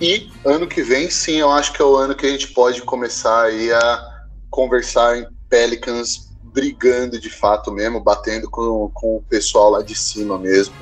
[0.00, 2.82] E ano que vem, sim, eu acho que é o ano que a gente pode
[2.82, 4.11] começar aí a
[4.52, 10.38] conversar em Pelicans brigando de fato mesmo, batendo com, com o pessoal lá de cima
[10.38, 10.74] mesmo.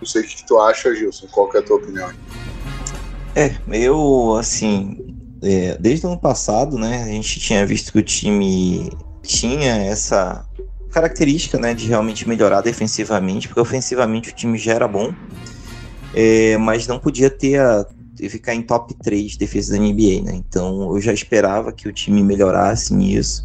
[0.00, 1.28] Não sei o que tu acha, Gilson.
[1.28, 2.10] Qual que é a tua opinião?
[3.34, 8.02] É, eu, assim, é, desde o ano passado, né, a gente tinha visto que o
[8.02, 8.90] time
[9.22, 10.44] tinha essa
[10.90, 15.14] característica né, de realmente melhorar defensivamente, porque ofensivamente o time já era bom,
[16.14, 20.34] é, mas não podia ter a, ficar em top 3 de defesa da NBA, né?
[20.34, 23.44] Então eu já esperava que o time melhorasse nisso.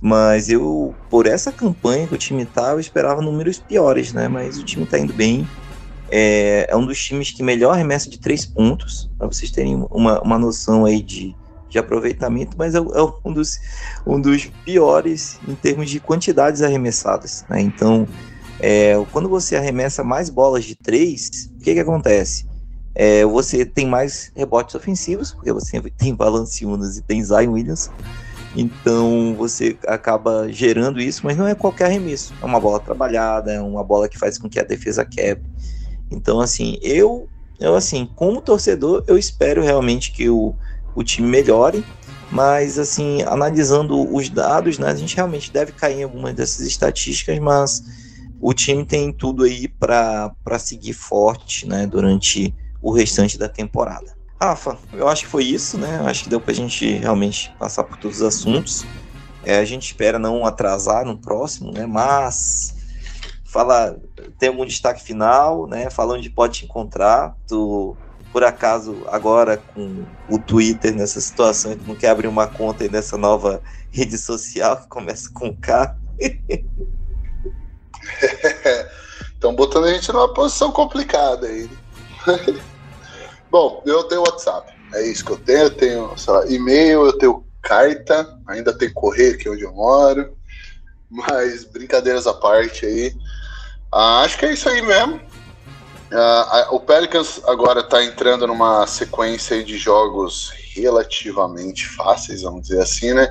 [0.00, 4.28] Mas eu, por essa campanha que o time tá, eu esperava números piores, né?
[4.28, 5.46] Mas o time tá indo bem.
[6.10, 10.20] É, é um dos times que melhor arremessa de três pontos, para vocês terem uma,
[10.22, 11.34] uma noção aí de,
[11.68, 12.82] de aproveitamento, mas é, é,
[13.24, 13.58] um, dos,
[14.06, 17.44] um dos piores em termos de quantidades arremessadas.
[17.48, 17.60] Né?
[17.60, 18.06] Então,
[18.60, 22.46] é, quando você arremessa mais bolas de três, o que, que acontece?
[23.00, 27.88] É, você tem mais rebotes ofensivos, porque você tem Valanciunas e tem Zion Williams,
[28.56, 32.34] então você acaba gerando isso, mas não é qualquer arremesso.
[32.42, 35.44] É uma bola trabalhada, é uma bola que faz com que a defesa quebre.
[36.10, 37.28] Então, assim, eu,
[37.60, 40.52] eu assim, como torcedor, eu espero realmente que o,
[40.92, 41.84] o time melhore.
[42.32, 47.38] Mas, assim, analisando os dados, né, a gente realmente deve cair em algumas dessas estatísticas,
[47.38, 47.82] mas
[48.40, 54.16] o time tem tudo aí para seguir forte né, durante o restante da temporada.
[54.40, 56.00] Rafa, eu acho que foi isso, né?
[56.04, 58.84] Acho que deu para a gente realmente passar por todos os assuntos.
[59.44, 61.86] É, a gente espera não atrasar no próximo, né?
[61.86, 62.74] Mas
[63.44, 63.98] fala,
[64.38, 65.90] tem algum destaque final, né?
[65.90, 67.34] Fala onde pode te encontrar.
[67.48, 67.96] Tu
[68.32, 72.90] por acaso, agora com o Twitter nessa situação, tu não quer abrir uma conta aí
[72.90, 75.96] nessa nova rede social que começa com K?
[79.32, 81.70] Estão botando a gente numa posição complicada aí.
[83.50, 84.72] Bom, eu tenho WhatsApp.
[84.94, 85.58] É isso que eu tenho.
[85.60, 86.14] Eu tenho
[86.48, 90.36] e-mail, eu tenho carta, ainda tem correio aqui onde eu moro.
[91.10, 93.14] Mas brincadeiras à parte aí.
[93.92, 95.20] Ah, acho que é isso aí mesmo.
[96.10, 103.12] Uh, o Pelicans agora está entrando numa sequência de jogos relativamente fáceis, vamos dizer assim,
[103.12, 103.30] né?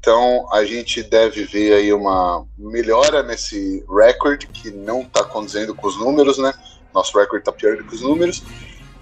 [0.00, 5.86] Então a gente deve ver aí uma melhora nesse recorde que não está condizendo com
[5.86, 6.52] os números, né?
[6.94, 8.42] Nosso recorde está pior do que os números,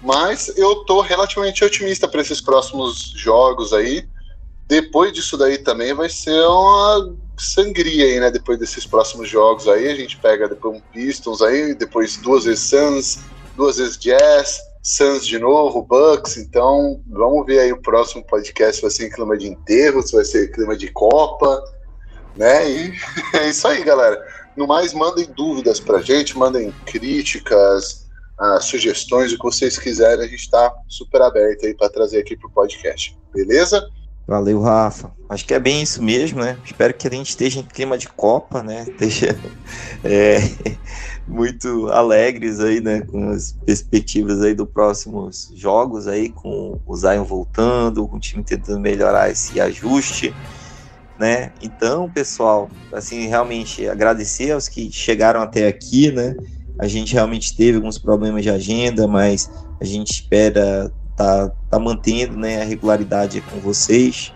[0.01, 4.07] mas eu estou relativamente otimista para esses próximos jogos aí.
[4.67, 8.29] Depois disso daí também vai ser uma sangria aí, né?
[8.29, 12.69] Depois desses próximos jogos aí, a gente pega depois um Pistons aí, depois duas vezes
[12.69, 13.19] Suns,
[13.55, 16.37] duas vezes Jazz, Suns de novo, Bucks.
[16.37, 20.25] Então, vamos ver aí o próximo podcast vai ser em clima de enterro, se vai
[20.25, 21.63] ser clima de Copa,
[22.35, 22.69] né?
[22.69, 22.93] E
[23.35, 24.21] é isso aí, galera.
[24.57, 28.07] No mais, mandem dúvidas pra gente, mandem críticas,
[28.41, 32.35] uh, sugestões, o que vocês quiserem, a gente está super aberto aí para trazer aqui
[32.35, 33.15] pro podcast.
[33.31, 33.87] Beleza?
[34.27, 35.11] Valeu, Rafa.
[35.29, 36.57] Acho que é bem isso mesmo, né?
[36.65, 38.85] Espero que a gente esteja em clima de Copa, né?
[38.89, 39.37] Esteja
[40.03, 40.39] é,
[41.27, 43.01] muito alegres aí, né?
[43.01, 48.43] Com as perspectivas aí dos próximos jogos aí, com o Zion voltando, com o time
[48.43, 50.35] tentando melhorar esse ajuste,
[51.19, 51.51] né?
[51.61, 56.35] Então, pessoal, assim, realmente agradecer aos que chegaram até aqui, né?
[56.79, 59.49] A gente realmente teve alguns problemas de agenda, mas
[59.81, 64.31] a gente espera tá, tá mantendo né, a regularidade com vocês.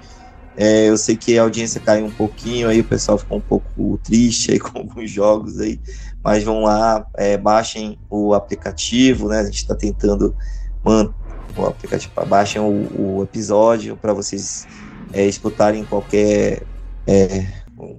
[0.58, 3.99] É, eu sei que a audiência caiu um pouquinho, aí o pessoal ficou um pouco
[4.03, 5.80] triste aí com alguns jogos aí,
[6.24, 9.40] mas vão lá, é, baixem o aplicativo, né?
[9.40, 10.36] A gente está tentando
[10.84, 11.14] manter
[11.56, 14.68] o aplicativo, baixem o, o episódio para vocês
[15.14, 16.64] é, escutarem qualquer
[17.07, 17.45] é,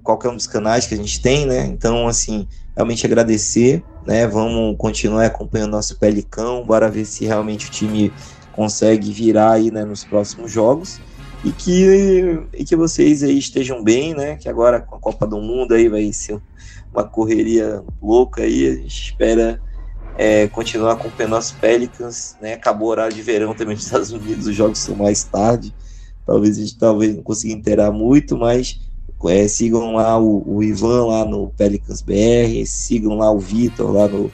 [0.02, 1.66] qualquer um dos canais que a gente tem, né?
[1.66, 4.26] Então, assim, realmente agradecer, né?
[4.26, 8.12] Vamos continuar acompanhando nosso Pelicão, bora ver se realmente o time
[8.52, 11.00] consegue virar aí né, nos próximos jogos
[11.44, 14.36] e que, e que vocês aí estejam bem, né?
[14.36, 16.40] Que agora com a Copa do Mundo aí vai ser
[16.92, 19.60] uma correria louca aí, a gente espera
[20.16, 22.54] é, continuar acompanhando nossos Pelicans, né?
[22.54, 25.74] Acabou o horário de verão também nos Estados Unidos, os jogos são mais tarde,
[26.26, 28.78] talvez a gente talvez não consiga inteirar muito, mas
[29.28, 34.08] é, sigam lá o, o, Ivan lá no Pelicans BR, sigam lá o Vitor lá
[34.08, 34.30] no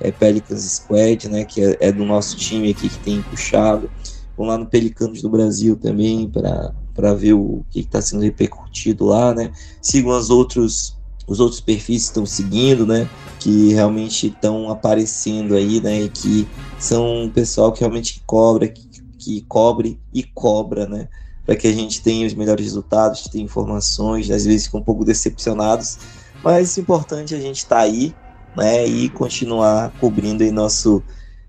[0.00, 3.90] é, Pelicans Squad, né, que é, é, do nosso time aqui que tem puxado.
[4.36, 9.34] Vão lá no Pelicanos do Brasil também para ver o que está sendo repercutido lá,
[9.34, 9.52] né.
[9.82, 10.98] Sigam os outros
[11.30, 13.08] os outros perfis estão seguindo, né,
[13.38, 18.84] que realmente estão aparecendo aí, né, e que são um pessoal que realmente cobra, que,
[19.16, 21.08] que cobre e cobra, né,
[21.44, 25.04] para que a gente tenha os melhores resultados, tenha informações, às vezes com um pouco
[25.04, 25.98] decepcionados,
[26.42, 28.14] mas o importante é a gente estar tá aí,
[28.56, 31.02] né, e continuar cobrindo em nosso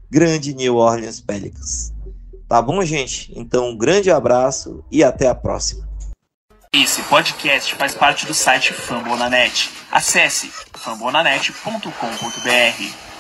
[0.09, 1.93] grande New Orleans Pelicans.
[2.47, 3.31] Tá bom, gente?
[3.35, 5.89] Então, um grande abraço e até a próxima.
[6.73, 9.69] Esse podcast faz parte do site Fambonanet.
[9.91, 13.10] Acesse fambonanet.com.br.